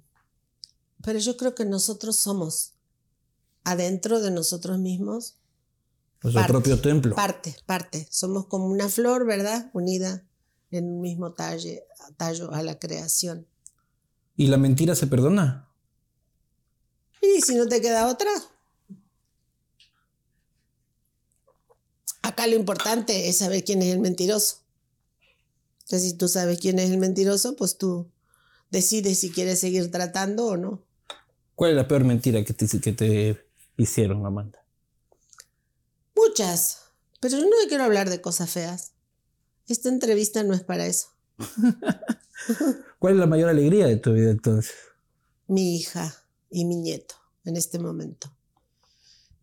pero 1.03 1.19
yo 1.19 1.37
creo 1.37 1.53
que 1.53 1.65
nosotros 1.65 2.15
somos 2.15 2.73
adentro 3.63 4.21
de 4.21 4.31
nosotros 4.31 4.79
mismos. 4.79 5.35
Nuestro 6.23 6.47
propio 6.47 6.81
templo. 6.81 7.13
Parte, 7.13 7.55
parte. 7.67 8.07
Somos 8.09 8.47
como 8.47 8.65
una 8.65 8.89
flor, 8.89 9.27
¿verdad? 9.27 9.69
Unida 9.73 10.25
en 10.71 10.85
un 10.85 10.99
mismo 10.99 11.33
talle, 11.33 11.83
tallo 12.17 12.51
a 12.53 12.63
la 12.63 12.79
creación. 12.79 13.45
¿Y 14.35 14.47
la 14.47 14.57
mentira 14.57 14.95
se 14.95 15.05
perdona? 15.05 15.69
Y 17.21 17.39
si 17.41 17.53
no 17.53 17.67
te 17.67 17.81
queda 17.81 18.07
otra. 18.07 18.31
Acá 22.23 22.47
lo 22.47 22.55
importante 22.55 23.27
es 23.27 23.37
saber 23.37 23.63
quién 23.63 23.81
es 23.81 23.93
el 23.93 23.99
mentiroso. 23.99 24.63
Entonces, 25.81 26.09
si 26.09 26.17
tú 26.17 26.29
sabes 26.29 26.57
quién 26.57 26.79
es 26.79 26.89
el 26.89 26.97
mentiroso, 26.97 27.55
pues 27.55 27.77
tú 27.77 28.09
decide 28.71 29.13
si 29.13 29.29
quiere 29.29 29.55
seguir 29.57 29.91
tratando 29.91 30.45
o 30.47 30.57
no. 30.57 30.81
¿Cuál 31.55 31.71
es 31.71 31.77
la 31.77 31.87
peor 31.87 32.05
mentira 32.05 32.43
que 32.43 32.53
te, 32.53 32.67
que 32.79 32.93
te 32.93 33.45
hicieron, 33.77 34.25
Amanda? 34.25 34.65
Muchas, 36.15 36.79
pero 37.19 37.37
yo 37.37 37.43
no 37.43 37.51
quiero 37.67 37.83
hablar 37.83 38.09
de 38.09 38.21
cosas 38.21 38.49
feas. 38.49 38.93
Esta 39.67 39.89
entrevista 39.89 40.43
no 40.43 40.53
es 40.53 40.63
para 40.63 40.87
eso. 40.87 41.09
¿Cuál 42.99 43.13
es 43.13 43.19
la 43.19 43.27
mayor 43.27 43.49
alegría 43.49 43.85
de 43.85 43.97
tu 43.97 44.13
vida 44.13 44.31
entonces? 44.31 44.73
Mi 45.47 45.75
hija 45.75 46.15
y 46.49 46.63
mi 46.63 46.77
nieto 46.77 47.15
en 47.43 47.57
este 47.57 47.79
momento. 47.79 48.33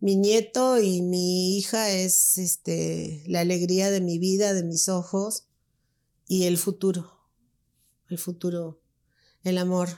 Mi 0.01 0.15
nieto 0.15 0.81
y 0.81 1.01
mi 1.01 1.57
hija 1.57 1.91
es 1.91 2.37
este, 2.37 3.23
la 3.27 3.39
alegría 3.41 3.91
de 3.91 4.01
mi 4.01 4.17
vida, 4.17 4.53
de 4.53 4.63
mis 4.63 4.89
ojos 4.89 5.45
y 6.27 6.45
el 6.45 6.57
futuro. 6.57 7.19
El 8.09 8.17
futuro 8.17 8.81
el 9.43 9.57
amor. 9.57 9.89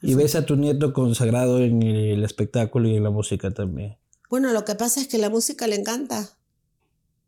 y 0.00 0.14
ves 0.14 0.34
a 0.34 0.44
tu 0.46 0.56
nieto 0.56 0.92
consagrado 0.92 1.60
en 1.60 1.82
el 1.82 2.24
espectáculo 2.24 2.88
y 2.88 2.96
en 2.96 3.04
la 3.04 3.10
música 3.10 3.52
también. 3.52 3.98
Bueno, 4.28 4.52
lo 4.52 4.64
que 4.64 4.74
pasa 4.74 5.00
es 5.00 5.08
que 5.08 5.18
la 5.18 5.30
música 5.30 5.66
le 5.66 5.76
encanta. 5.76 6.36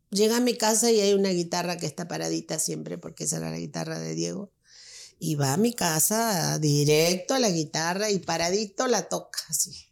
Llega 0.09 0.37
a 0.37 0.41
mi 0.41 0.55
casa 0.55 0.91
y 0.91 0.99
hay 0.99 1.13
una 1.13 1.29
guitarra 1.29 1.77
que 1.77 1.85
está 1.85 2.07
paradita 2.07 2.59
siempre, 2.59 2.97
porque 2.97 3.25
esa 3.25 3.37
era 3.37 3.51
la 3.51 3.59
guitarra 3.59 3.99
de 3.99 4.15
Diego. 4.15 4.51
Y 5.19 5.35
va 5.35 5.53
a 5.53 5.57
mi 5.57 5.73
casa 5.73 6.59
directo 6.59 7.33
a 7.33 7.39
la 7.39 7.49
guitarra 7.49 8.11
y 8.11 8.19
paradito 8.19 8.87
la 8.87 9.07
toca 9.07 9.39
así. 9.49 9.87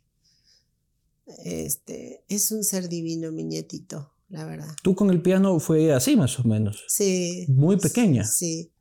Este, 1.43 2.23
es 2.27 2.51
un 2.51 2.63
ser 2.63 2.89
divino, 2.89 3.31
mi 3.31 3.43
nietito, 3.43 4.13
la 4.29 4.45
verdad. 4.45 4.75
¿Tú 4.83 4.95
con 4.95 5.09
el 5.09 5.21
piano 5.21 5.59
fue 5.59 5.93
así 5.93 6.15
más 6.15 6.39
o 6.39 6.43
menos? 6.43 6.83
Sí. 6.87 7.45
Muy 7.49 7.77
pequeña. 7.77 8.25
Sí. 8.25 8.71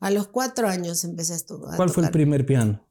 A 0.00 0.10
los 0.10 0.28
cuatro 0.28 0.68
años 0.68 1.04
empecé 1.04 1.32
a 1.32 1.36
estudiar. 1.36 1.76
¿Cuál 1.76 1.90
fue 1.90 2.04
el 2.04 2.10
primer 2.10 2.44
piano? 2.44 2.84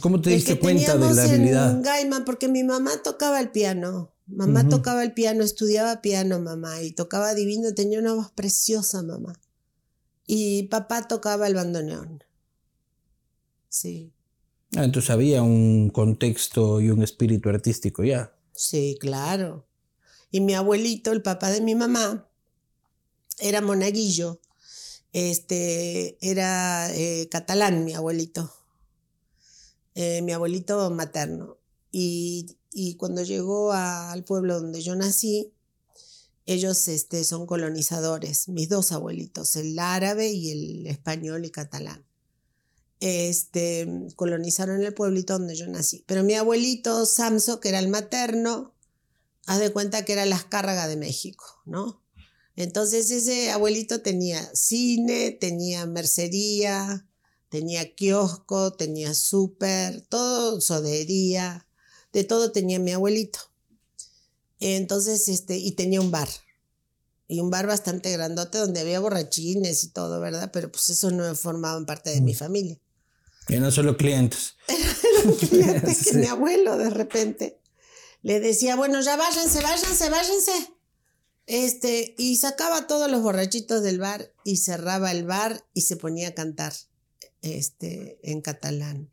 ¿Cómo 0.00 0.20
te 0.20 0.30
diste 0.30 0.58
cuenta 0.58 0.96
de 0.96 1.14
la 1.14 1.22
habilidad? 1.22 1.70
En 1.70 1.82
Gaima, 1.82 2.24
porque 2.24 2.48
mi 2.48 2.64
mamá 2.64 3.02
tocaba 3.02 3.40
el 3.40 3.50
piano. 3.50 4.12
Mamá 4.26 4.68
tocaba 4.68 5.04
el 5.04 5.12
piano, 5.12 5.44
estudiaba 5.44 6.00
piano, 6.00 6.40
mamá, 6.40 6.80
y 6.82 6.92
tocaba 6.92 7.34
divino, 7.34 7.74
tenía 7.74 7.98
una 7.98 8.14
voz 8.14 8.30
preciosa, 8.32 9.02
mamá. 9.02 9.38
Y 10.26 10.64
papá 10.64 11.06
tocaba 11.06 11.46
el 11.46 11.54
bandoneón. 11.54 12.24
sí. 13.68 14.13
Ah, 14.76 14.84
entonces 14.84 15.10
había 15.10 15.42
un 15.42 15.90
contexto 15.90 16.80
y 16.80 16.90
un 16.90 17.02
espíritu 17.02 17.48
artístico 17.48 18.02
ya. 18.02 18.34
Sí, 18.52 18.96
claro. 19.00 19.66
Y 20.30 20.40
mi 20.40 20.54
abuelito, 20.54 21.12
el 21.12 21.22
papá 21.22 21.50
de 21.50 21.60
mi 21.60 21.76
mamá, 21.76 22.28
era 23.38 23.60
monaguillo. 23.60 24.40
Este, 25.12 26.18
era 26.20 26.92
eh, 26.92 27.28
catalán, 27.30 27.84
mi 27.84 27.94
abuelito. 27.94 28.52
Eh, 29.94 30.22
mi 30.22 30.32
abuelito 30.32 30.90
materno. 30.90 31.58
Y, 31.92 32.56
cuando 32.98 33.22
llegó 33.22 33.72
al 33.72 34.24
pueblo 34.24 34.60
donde 34.60 34.82
yo 34.82 34.96
nací, 34.96 35.52
ellos 36.46 36.88
este, 36.88 37.22
son 37.22 37.46
colonizadores, 37.46 38.48
mis 38.48 38.68
dos 38.68 38.90
abuelitos, 38.90 39.54
el 39.54 39.78
árabe 39.78 40.32
y 40.32 40.50
el 40.50 40.86
español 40.88 41.44
y 41.44 41.50
catalán 41.50 42.04
este, 43.04 43.86
colonizaron 44.16 44.82
el 44.82 44.94
pueblito 44.94 45.34
donde 45.34 45.56
yo 45.56 45.66
nací. 45.66 46.02
Pero 46.06 46.22
mi 46.22 46.34
abuelito 46.34 47.04
Samso, 47.04 47.60
que 47.60 47.68
era 47.68 47.78
el 47.78 47.88
materno, 47.88 48.74
haz 49.44 49.60
de 49.60 49.70
cuenta 49.72 50.06
que 50.06 50.14
era 50.14 50.24
la 50.24 50.36
escárraga 50.36 50.88
de 50.88 50.96
México, 50.96 51.44
¿no? 51.66 52.02
Entonces 52.56 53.10
ese 53.10 53.50
abuelito 53.50 54.00
tenía 54.00 54.42
cine, 54.54 55.32
tenía 55.32 55.84
mercería, 55.84 57.06
tenía 57.50 57.94
kiosco, 57.94 58.72
tenía 58.72 59.12
súper, 59.12 60.00
todo, 60.00 60.62
sodería, 60.62 61.68
de 62.14 62.24
todo 62.24 62.52
tenía 62.52 62.78
mi 62.78 62.92
abuelito. 62.92 63.38
Entonces, 64.60 65.28
este, 65.28 65.58
y 65.58 65.72
tenía 65.72 66.00
un 66.00 66.10
bar. 66.10 66.28
Y 67.28 67.40
un 67.40 67.50
bar 67.50 67.66
bastante 67.66 68.10
grandote 68.12 68.56
donde 68.56 68.80
había 68.80 69.00
borrachines 69.00 69.84
y 69.84 69.88
todo, 69.88 70.20
¿verdad? 70.20 70.50
Pero 70.54 70.72
pues 70.72 70.88
eso 70.88 71.10
no 71.10 71.34
formaban 71.34 71.84
parte 71.84 72.08
de 72.08 72.22
mi 72.22 72.32
mm. 72.32 72.36
familia. 72.36 72.80
No 73.48 73.70
solo 73.70 73.96
clientes. 73.96 74.56
Eran 74.68 75.34
clientes 75.34 76.04
que 76.04 76.12
mi 76.18 76.26
abuelo 76.26 76.76
de 76.76 76.90
repente 76.90 77.60
le 78.22 78.40
decía, 78.40 78.74
bueno, 78.74 79.00
ya 79.02 79.16
váyanse, 79.16 79.60
váyanse, 79.60 80.10
váyanse. 80.10 80.52
Este, 81.46 82.14
y 82.16 82.36
sacaba 82.36 82.86
todos 82.86 83.10
los 83.10 83.22
borrachitos 83.22 83.82
del 83.82 83.98
bar 83.98 84.32
y 84.44 84.56
cerraba 84.56 85.12
el 85.12 85.26
bar 85.26 85.66
y 85.74 85.82
se 85.82 85.96
ponía 85.96 86.28
a 86.28 86.34
cantar 86.34 86.72
este, 87.42 88.18
en 88.22 88.40
catalán. 88.40 89.10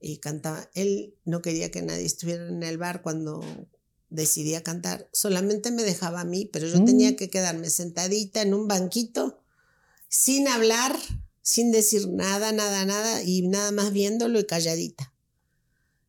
Y 0.00 0.18
cantaba. 0.18 0.70
Él 0.74 1.16
no 1.24 1.42
quería 1.42 1.70
que 1.72 1.82
nadie 1.82 2.04
estuviera 2.04 2.46
en 2.46 2.62
el 2.62 2.78
bar 2.78 3.02
cuando 3.02 3.44
decidía 4.08 4.62
cantar. 4.62 5.08
Solamente 5.12 5.72
me 5.72 5.82
dejaba 5.82 6.20
a 6.20 6.24
mí, 6.24 6.48
pero 6.52 6.68
yo 6.68 6.84
tenía 6.84 7.10
mm. 7.10 7.16
que 7.16 7.28
quedarme 7.28 7.70
sentadita 7.70 8.42
en 8.42 8.54
un 8.54 8.68
banquito 8.68 9.40
sin 10.08 10.46
hablar 10.46 10.96
sin 11.46 11.70
decir 11.70 12.08
nada, 12.08 12.50
nada, 12.50 12.84
nada, 12.84 13.22
y 13.22 13.46
nada 13.46 13.70
más 13.70 13.92
viéndolo 13.92 14.40
y 14.40 14.46
calladita. 14.46 15.14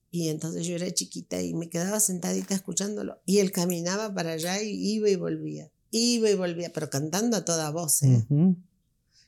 Y 0.10 0.30
entonces 0.30 0.66
yo 0.66 0.74
era 0.74 0.92
chiquita 0.92 1.40
y 1.44 1.54
me 1.54 1.70
quedaba 1.70 2.00
sentadita 2.00 2.56
escuchándolo. 2.56 3.22
Y 3.24 3.38
él 3.38 3.52
caminaba 3.52 4.12
para 4.12 4.32
allá 4.32 4.60
y 4.64 4.72
iba 4.72 5.10
y 5.10 5.16
volvía. 5.16 5.70
Iba 5.92 6.32
y 6.32 6.34
volvía, 6.34 6.74
pero 6.74 6.90
cantando 6.90 7.38
a 7.38 7.46
toda 7.46 7.70
voz. 7.70 8.02
¿eh? 8.02 8.26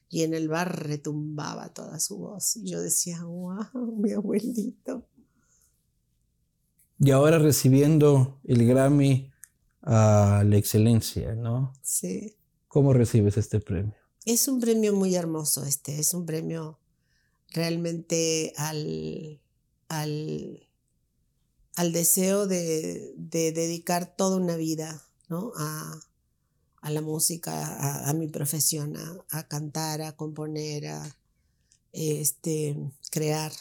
Y 0.09 0.23
en 0.23 0.33
el 0.33 0.49
bar 0.49 0.83
retumbaba 0.87 1.71
toda 1.75 1.99
su 1.99 2.17
voz. 2.17 2.55
Y 2.55 2.71
yo 2.71 2.81
decía, 2.81 3.23
wow, 3.23 3.95
mi 3.95 4.11
abuelito. 4.11 5.05
Y 6.97 7.11
ahora 7.11 7.37
recibiendo 7.37 8.41
el 8.45 8.65
Grammy 8.65 9.29
a 9.83 10.43
la 10.43 10.57
excelencia, 10.57 11.35
¿no? 11.35 11.71
Sí. 11.83 12.35
¿Cómo 12.67 12.93
recibes 12.93 13.37
este 13.37 13.59
premio? 13.59 13.98
Es 14.29 14.47
un 14.47 14.59
premio 14.59 14.93
muy 14.93 15.15
hermoso 15.15 15.65
este, 15.65 15.99
es 15.99 16.13
un 16.13 16.27
premio 16.27 16.77
realmente 17.51 18.53
al, 18.57 19.41
al, 19.87 20.61
deseo 21.91 22.45
de, 22.45 23.15
dedicar 23.17 24.15
toda 24.15 24.37
una 24.37 24.55
vida 24.55 25.01
¿no? 25.29 25.51
a, 25.57 25.99
la 26.91 27.01
música, 27.01 28.07
a, 28.07 28.13
mi 28.13 28.27
profesión, 28.27 28.93
a, 29.31 29.47
cantar, 29.47 30.03
a 30.03 30.15
componer, 30.15 30.85
a 30.89 31.17
este, 31.91 32.77
crear. 33.09 33.51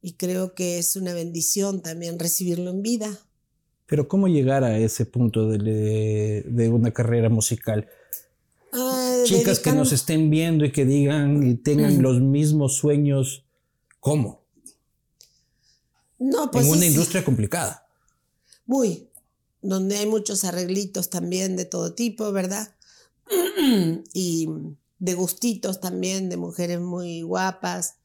Y 0.00 0.12
creo 0.12 0.54
que 0.54 0.78
es 0.78 0.94
una 0.94 1.12
bendición 1.12 1.82
también 1.82 2.20
recibirlo 2.20 2.70
en 2.70 2.82
vida. 2.82 3.18
Pero 3.86 4.06
¿cómo 4.06 4.28
llegar 4.28 4.62
a 4.62 4.78
ese 4.78 5.06
punto 5.06 5.48
de, 5.48 6.44
de 6.46 6.68
una 6.68 6.92
carrera 6.92 7.28
musical? 7.30 7.88
Chicas 9.26 9.58
que 9.60 9.72
nos 9.72 9.92
estén 9.92 10.30
viendo 10.30 10.64
y 10.64 10.72
que 10.72 10.84
digan 10.84 11.42
y 11.42 11.54
tengan 11.54 12.02
los 12.02 12.20
mismos 12.20 12.76
sueños, 12.76 13.44
¿cómo? 14.00 14.44
No, 16.18 16.50
pues. 16.50 16.66
En 16.66 16.72
una 16.72 16.86
industria 16.86 17.24
complicada. 17.24 17.86
Muy. 18.64 19.08
Donde 19.62 19.96
hay 19.98 20.06
muchos 20.06 20.44
arreglitos 20.44 21.10
también 21.10 21.56
de 21.56 21.64
todo 21.64 21.94
tipo, 21.94 22.30
¿verdad? 22.32 22.74
y 24.12 24.48
de 24.98 25.14
gustitos 25.14 25.80
también, 25.80 26.28
de 26.28 26.36
mujeres 26.36 26.80
muy 26.80 27.22
guapas, 27.22 27.96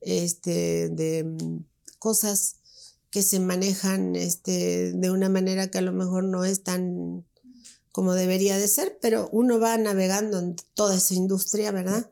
este, 0.00 0.88
de 0.88 1.36
cosas 1.98 2.56
que 3.10 3.22
se 3.22 3.38
manejan 3.38 4.16
este, 4.16 4.92
de 4.92 5.10
una 5.10 5.28
manera 5.28 5.70
que 5.70 5.78
a 5.78 5.82
lo 5.82 5.92
mejor 5.92 6.24
no 6.24 6.44
es 6.44 6.64
tan 6.64 7.24
como 7.94 8.14
debería 8.14 8.58
de 8.58 8.66
ser, 8.66 8.98
pero 9.00 9.28
uno 9.30 9.60
va 9.60 9.78
navegando 9.78 10.40
en 10.40 10.56
toda 10.74 10.96
esa 10.96 11.14
industria, 11.14 11.70
¿verdad? 11.70 12.10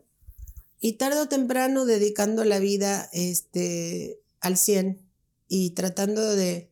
Y 0.78 0.92
tarde 0.92 1.18
o 1.18 1.26
temprano 1.26 1.86
dedicando 1.86 2.44
la 2.44 2.60
vida 2.60 3.10
este, 3.12 4.20
al 4.40 4.56
100 4.56 5.02
y 5.48 5.70
tratando 5.70 6.36
de 6.36 6.70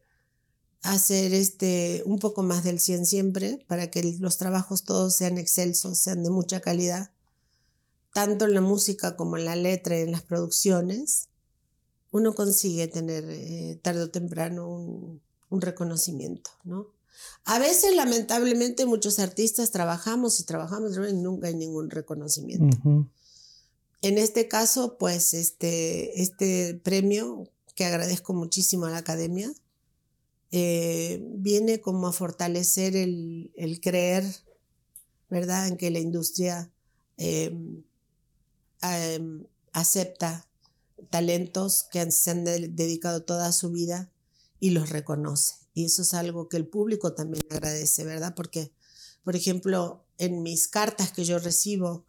hacer 0.83 1.35
este, 1.35 2.05
un 2.07 2.20
poco 2.20 2.44
más 2.44 2.62
del 2.62 2.79
100 2.79 3.05
siempre 3.05 3.64
para 3.66 3.90
que 3.90 4.16
los 4.20 4.38
trabajos 4.38 4.85
todos 4.85 5.12
sean 5.16 5.38
excelsos, 5.38 5.99
sean 5.99 6.23
de 6.23 6.31
mucha 6.31 6.61
calidad, 6.61 7.11
tanto 8.14 8.44
en 8.44 8.55
la 8.55 8.61
música 8.61 9.16
como 9.16 9.37
en 9.37 9.44
la 9.44 9.57
letra 9.57 9.99
y 9.99 10.03
en 10.03 10.12
las 10.12 10.23
producciones, 10.23 11.31
uno 12.12 12.33
consigue 12.33 12.87
tener 12.87 13.25
eh, 13.29 13.77
tarde 13.83 14.03
o 14.03 14.11
temprano 14.11 14.68
un, 14.68 15.20
un 15.49 15.61
reconocimiento, 15.61 16.53
¿no? 16.62 17.00
A 17.44 17.59
veces, 17.59 17.94
lamentablemente, 17.96 18.87
muchos 18.87 19.18
artistas 19.18 19.70
trabajamos 19.70 20.38
y 20.40 20.44
trabajamos 20.44 20.96
y 20.96 21.14
nunca 21.14 21.48
hay 21.48 21.55
ningún 21.55 21.90
reconocimiento. 21.90 22.76
En 24.03 24.18
este 24.18 24.48
caso, 24.48 24.96
pues, 24.98 25.35
este, 25.35 26.22
este 26.22 26.74
premio, 26.83 27.48
que 27.74 27.85
agradezco 27.85 28.35
muchísimo 28.35 28.87
a 28.87 28.90
la 28.90 28.98
academia, 28.98 29.53
eh, 30.53 31.22
viene 31.22 31.81
como 31.81 32.09
a 32.09 32.12
fortalecer 32.12 32.96
el, 32.96 33.81
creer, 33.83 34.24
¿verdad?, 35.29 35.68
en 35.68 35.76
que 35.76 35.90
la 35.90 36.00
industria 36.00 36.70
em, 37.16 37.83
em, 38.83 39.44
acepta 39.72 40.46
talentos 41.11 41.85
que 41.90 42.11
se 42.11 42.31
han 42.31 42.44
dedicado 42.44 43.22
toda 43.22 43.53
su 43.53 43.70
vida 43.70 44.11
y 44.59 44.70
los 44.70 44.90
reconoce. 44.90 45.55
Y 45.81 45.87
eso 45.87 46.03
es 46.03 46.12
algo 46.12 46.49
que 46.49 46.59
el 46.59 46.66
público 46.66 47.14
también 47.14 47.43
agradece, 47.49 48.05
¿verdad? 48.05 48.35
Porque, 48.35 48.71
por 49.25 49.35
ejemplo, 49.35 50.05
en 50.19 50.43
mis 50.43 50.69
cartas 50.69 51.11
que 51.11 51.25
yo 51.25 51.38
recibo, 51.38 52.05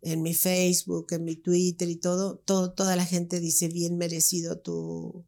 en 0.00 0.22
mi 0.22 0.32
Facebook, 0.32 1.08
en 1.10 1.24
mi 1.24 1.34
Twitter 1.34 1.88
y 1.88 1.96
todo, 1.96 2.36
todo 2.36 2.72
toda 2.72 2.94
la 2.94 3.04
gente 3.04 3.40
dice 3.40 3.66
bien 3.66 3.98
merecido 3.98 4.58
tu, 4.58 5.24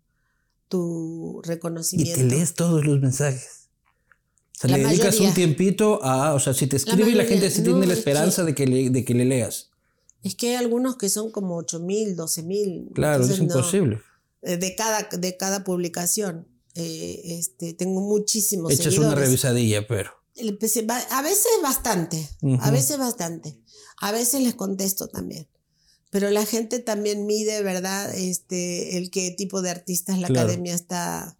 tu 0.69 1.43
reconocimiento. 1.45 2.21
Y 2.21 2.23
te 2.29 2.31
lees 2.31 2.55
todos 2.55 2.87
los 2.87 3.01
mensajes. 3.01 3.69
O 4.55 4.61
sea, 4.61 4.77
le 4.77 4.85
dedicas 4.85 5.19
un 5.19 5.35
tiempito 5.35 6.03
a, 6.05 6.35
o 6.35 6.39
sea, 6.39 6.55
si 6.55 6.69
te 6.69 6.77
escribe 6.77 7.13
la, 7.17 7.25
gente 7.25 7.51
sí 7.51 7.63
tiene 7.63 7.85
la 7.85 7.95
esperanza 7.95 8.45
de, 8.45 8.55
que 8.55 8.67
le, 8.67 8.91
de 8.91 9.05
que 9.05 9.15
le 9.15 9.25
leas. 9.25 9.71
Es 10.23 10.37
que 10.37 10.51
hay 10.51 10.55
algunos 10.55 10.97
que 10.97 11.09
son 11.09 11.33
como 11.33 11.57
8 11.57 11.81
mil, 11.81 12.15
12 12.15 12.43
mil. 12.45 12.91
Claro, 12.95 13.25
es 13.25 13.39
imposible. 13.39 14.01
Eh, 14.43 14.57
de, 14.57 14.77
cada, 14.77 15.09
de 15.17 15.37
cada 15.37 15.65
publicación. 15.65 16.47
Eh, 16.79 17.39
este, 17.39 17.75
tengo 17.75 18.01
muchísimos 18.01 18.73
Echas 18.73 18.97
una 18.99 19.15
revisadilla, 19.15 19.87
pero. 19.87 20.13
A 21.11 21.23
veces 21.23 21.53
bastante, 21.63 22.29
a 22.61 22.71
veces 22.71 22.99
bastante. 22.99 23.59
A 24.01 24.13
veces 24.13 24.43
les 24.43 24.55
contesto 24.55 25.09
también. 25.09 25.49
Pero 26.11 26.31
la 26.31 26.47
gente 26.47 26.79
también 26.79 27.27
mide, 27.27 27.63
¿verdad? 27.63 28.15
Este, 28.15 28.97
el 28.97 29.11
qué 29.11 29.33
tipo 29.33 29.61
de 29.61 29.71
artistas 29.71 30.19
la 30.21 30.29
academia 30.29 30.75
está 30.75 31.37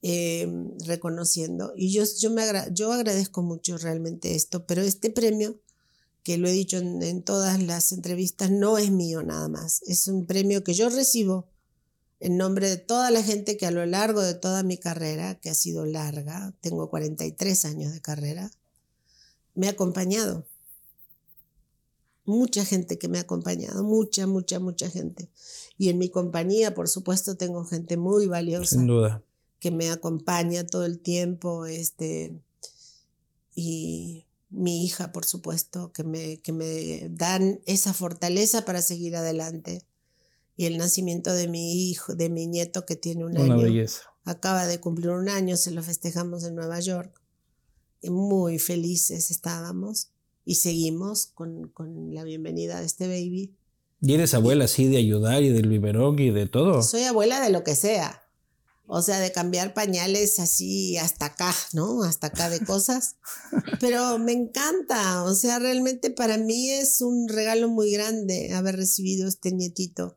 em, 0.00 0.70
reconociendo. 0.86 1.72
Y 1.76 1.92
yo, 1.92 2.04
yo, 2.20 2.30
me 2.30 2.44
yo 2.72 2.92
agradezco 2.92 3.42
mucho 3.42 3.76
realmente 3.76 4.36
esto, 4.36 4.64
pero 4.64 4.82
este 4.82 5.10
premio, 5.10 5.60
que 6.22 6.38
lo 6.38 6.48
he 6.48 6.52
dicho 6.52 6.78
en, 6.78 7.02
en 7.02 7.22
todas 7.22 7.60
las 7.60 7.90
entrevistas, 7.90 8.50
no 8.52 8.78
es 8.78 8.92
mío 8.92 9.24
nada 9.24 9.48
más. 9.48 9.82
Es 9.86 10.06
un 10.06 10.26
premio 10.26 10.62
que 10.62 10.74
yo 10.74 10.88
recibo 10.88 11.48
en 12.20 12.36
nombre 12.36 12.68
de 12.68 12.76
toda 12.76 13.10
la 13.10 13.22
gente 13.22 13.56
que 13.56 13.66
a 13.66 13.70
lo 13.70 13.84
largo 13.86 14.22
de 14.22 14.34
toda 14.34 14.62
mi 14.62 14.76
carrera, 14.76 15.36
que 15.36 15.50
ha 15.50 15.54
sido 15.54 15.86
larga, 15.86 16.54
tengo 16.60 16.90
43 16.90 17.64
años 17.64 17.92
de 17.92 18.00
carrera, 18.00 18.50
me 19.54 19.68
ha 19.68 19.70
acompañado. 19.70 20.46
mucha 22.24 22.62
gente 22.64 22.98
que 22.98 23.08
me 23.08 23.16
ha 23.18 23.22
acompañado, 23.22 23.82
mucha, 23.84 24.26
mucha, 24.26 24.60
mucha 24.60 24.90
gente. 24.90 25.30
Y 25.78 25.88
en 25.88 25.96
mi 25.96 26.10
compañía, 26.10 26.74
por 26.74 26.86
supuesto, 26.88 27.36
tengo 27.36 27.64
gente 27.64 27.96
muy 27.96 28.26
valiosa. 28.26 28.76
Sin 28.76 28.86
duda. 28.86 29.22
Que 29.60 29.70
me 29.70 29.90
acompaña 29.90 30.66
todo 30.66 30.84
el 30.84 31.00
tiempo, 31.00 31.64
este, 31.64 32.38
y 33.54 34.26
mi 34.50 34.84
hija, 34.84 35.10
por 35.10 35.24
supuesto, 35.24 35.90
que 35.92 36.04
me, 36.04 36.38
que 36.42 36.52
me 36.52 37.08
dan 37.10 37.60
esa 37.64 37.94
fortaleza 37.94 38.64
para 38.64 38.82
seguir 38.82 39.16
adelante. 39.16 39.84
Y 40.58 40.66
el 40.66 40.76
nacimiento 40.76 41.32
de 41.32 41.46
mi 41.46 41.88
hijo, 41.88 42.16
de 42.16 42.28
mi 42.28 42.48
nieto 42.48 42.84
que 42.84 42.96
tiene 42.96 43.24
un 43.24 43.38
Una 43.38 43.54
año. 43.54 43.62
belleza. 43.62 44.02
Acaba 44.24 44.66
de 44.66 44.80
cumplir 44.80 45.10
un 45.10 45.28
año, 45.28 45.56
se 45.56 45.70
lo 45.70 45.84
festejamos 45.84 46.42
en 46.42 46.56
Nueva 46.56 46.80
York. 46.80 47.22
Y 48.02 48.10
muy 48.10 48.58
felices 48.58 49.30
estábamos 49.30 50.08
y 50.44 50.56
seguimos 50.56 51.26
con, 51.26 51.68
con 51.68 52.12
la 52.12 52.24
bienvenida 52.24 52.80
de 52.80 52.86
este 52.86 53.06
baby. 53.06 53.54
Y 54.00 54.14
eres 54.14 54.34
abuela 54.34 54.64
así 54.64 54.88
de 54.88 54.96
ayudar 54.96 55.44
y 55.44 55.50
del 55.50 55.68
biberón 55.68 56.18
y 56.18 56.32
de 56.32 56.46
todo. 56.46 56.82
Soy 56.82 57.04
abuela 57.04 57.40
de 57.40 57.50
lo 57.50 57.62
que 57.62 57.76
sea. 57.76 58.24
O 58.88 59.00
sea, 59.00 59.20
de 59.20 59.30
cambiar 59.30 59.74
pañales 59.74 60.40
así 60.40 60.96
hasta 60.96 61.26
acá, 61.26 61.54
¿no? 61.72 62.02
Hasta 62.02 62.28
acá 62.28 62.50
de 62.50 62.58
cosas. 62.64 63.14
Pero 63.80 64.18
me 64.18 64.32
encanta. 64.32 65.22
O 65.22 65.34
sea, 65.34 65.60
realmente 65.60 66.10
para 66.10 66.36
mí 66.36 66.70
es 66.70 67.00
un 67.00 67.28
regalo 67.28 67.68
muy 67.68 67.92
grande 67.92 68.52
haber 68.54 68.74
recibido 68.74 69.28
este 69.28 69.52
nietito. 69.52 70.16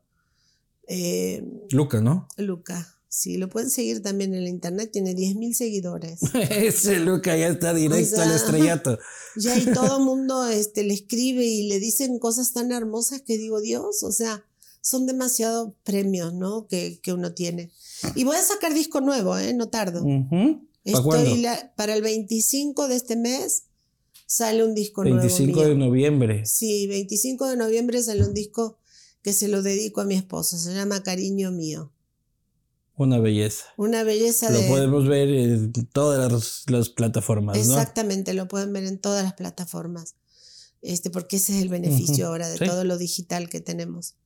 Eh, 0.94 1.42
Luca, 1.70 2.00
¿no? 2.00 2.28
Luca. 2.36 2.88
Sí, 3.08 3.36
lo 3.36 3.48
pueden 3.50 3.68
seguir 3.70 4.02
también 4.02 4.34
en 4.34 4.44
la 4.44 4.50
internet. 4.50 4.90
Tiene 4.92 5.14
10.000 5.14 5.52
seguidores. 5.54 6.20
Ese 6.50 6.98
Luca 7.00 7.36
ya 7.36 7.48
está 7.48 7.74
directo 7.74 8.14
O 8.14 8.18
sea, 8.18 8.24
al 8.24 8.32
estrellato. 8.36 8.98
Ya 9.36 9.56
y 9.58 9.64
todo 9.74 9.98
el 9.98 10.04
mundo 10.04 10.46
este, 10.48 10.82
le 10.82 10.94
escribe 10.94 11.44
y 11.44 11.68
le 11.68 11.78
dicen 11.78 12.18
cosas 12.18 12.52
tan 12.52 12.72
hermosas 12.72 13.22
que 13.22 13.36
digo, 13.38 13.60
Dios, 13.60 14.02
o 14.02 14.12
sea, 14.12 14.44
son 14.80 15.06
demasiados 15.06 15.72
premios, 15.84 16.34
¿no? 16.34 16.66
Que, 16.66 17.00
que 17.02 17.12
uno 17.12 17.32
tiene. 17.34 17.70
Y 18.14 18.24
voy 18.24 18.36
a 18.36 18.42
sacar 18.42 18.74
disco 18.74 19.00
nuevo, 19.00 19.36
¿eh? 19.38 19.52
No 19.54 19.68
tardo. 19.68 20.02
¿Para 20.02 20.58
Estoy 20.84 21.02
cuándo? 21.04 21.36
la- 21.36 21.72
para 21.76 21.94
el 21.94 22.02
25 22.02 22.88
de 22.88 22.96
este 22.96 23.16
mes 23.16 23.64
sale 24.26 24.64
un 24.64 24.74
disco 24.74 25.04
nuevo. 25.04 25.18
25 25.18 25.58
mío. 25.60 25.68
de 25.68 25.74
noviembre. 25.76 26.46
Sí, 26.46 26.86
25 26.86 27.46
de 27.48 27.56
noviembre 27.56 28.02
sale 28.02 28.24
un 28.26 28.34
disco 28.34 28.78
que 29.22 29.32
se 29.32 29.48
lo 29.48 29.62
dedico 29.62 30.00
a 30.00 30.04
mi 30.04 30.14
esposo. 30.14 30.58
Se 30.58 30.74
llama 30.74 31.02
Cariño 31.02 31.50
Mío. 31.50 31.92
Una 32.94 33.18
belleza. 33.18 33.64
Una 33.76 34.02
belleza 34.04 34.50
Lo 34.50 34.58
de... 34.58 34.68
podemos 34.68 35.08
ver 35.08 35.28
en 35.30 35.72
todas 35.86 36.30
las, 36.30 36.64
las 36.68 36.88
plataformas, 36.90 37.56
¿no? 37.56 37.62
Exactamente, 37.62 38.34
lo 38.34 38.48
pueden 38.48 38.72
ver 38.72 38.84
en 38.84 38.98
todas 38.98 39.24
las 39.24 39.32
plataformas. 39.32 40.14
Este, 40.82 41.10
porque 41.10 41.36
ese 41.36 41.56
es 41.56 41.62
el 41.62 41.68
beneficio 41.68 42.26
ahora 42.26 42.48
de 42.48 42.58
sí. 42.58 42.64
todo 42.66 42.84
lo 42.84 42.98
digital 42.98 43.48
que 43.48 43.60
tenemos. 43.60 44.16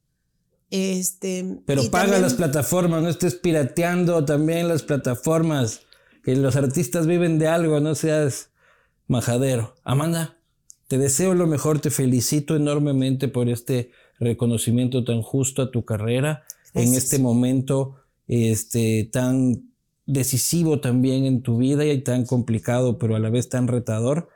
Este, 0.70 1.61
Pero 1.66 1.82
paga 1.90 2.05
también- 2.05 2.22
las 2.22 2.34
plataformas, 2.34 3.03
no 3.03 3.09
estés 3.09 3.34
pirateando 3.36 4.24
también 4.24 4.66
las 4.68 4.82
plataformas. 4.82 5.80
Que 6.24 6.34
los 6.34 6.57
artistas 6.57 7.07
viven 7.07 7.38
de 7.38 7.47
algo, 7.47 7.78
no 7.78 7.94
seas 7.94 8.51
majadero. 9.07 9.76
Amanda, 9.84 10.38
te 10.88 10.99
deseo 10.99 11.34
lo 11.34 11.47
mejor, 11.47 11.78
te 11.80 11.90
felicito 11.90 12.57
enormemente 12.57 13.28
por 13.28 13.49
este 13.49 13.92
reconocimiento 14.19 15.05
tan 15.05 15.23
justo 15.23 15.62
a 15.62 15.71
tu 15.71 15.85
carrera 15.85 16.45
en 16.75 16.95
este 16.95 17.19
momento 17.19 17.97
este, 18.29 19.09
tan 19.11 19.71
decisivo 20.05 20.81
también 20.81 21.25
en 21.25 21.43
tu 21.43 21.59
vida 21.59 21.85
y 21.85 22.01
tan 22.03 22.25
complicado, 22.25 22.99
pero 22.99 23.17
a 23.17 23.19
la 23.19 23.31
vez 23.31 23.49
tan 23.49 23.69
retador. 23.69 24.29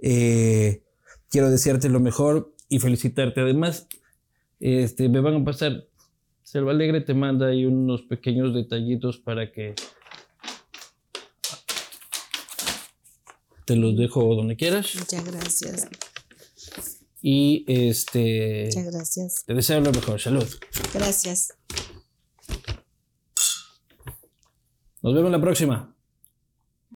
Eh, 0.00 0.82
quiero 1.30 1.50
desearte 1.50 1.88
lo 1.88 2.00
mejor 2.00 2.52
y 2.68 2.78
felicitarte. 2.80 3.40
Además, 3.40 3.86
este, 4.60 5.08
me 5.08 5.20
van 5.20 5.42
a 5.42 5.44
pasar. 5.44 5.86
Selva 6.42 6.72
Alegre 6.72 7.00
te 7.00 7.14
manda 7.14 7.48
ahí 7.48 7.64
unos 7.64 8.02
pequeños 8.02 8.54
detallitos 8.54 9.18
para 9.18 9.52
que 9.52 9.74
te 13.64 13.76
los 13.76 13.96
dejo 13.96 14.34
donde 14.34 14.56
quieras. 14.56 14.94
Muchas 14.96 15.24
gracias, 15.24 15.88
Y 17.22 17.64
este 17.68 18.64
muchas 18.74 18.92
gracias. 18.92 19.44
te 19.46 19.54
deseo 19.54 19.80
lo 19.80 19.92
mejor. 19.92 20.20
Salud. 20.20 20.48
Gracias. 20.92 21.54
Nos 25.02 25.14
vemos 25.14 25.30
la 25.30 25.40
próxima. 25.40 25.91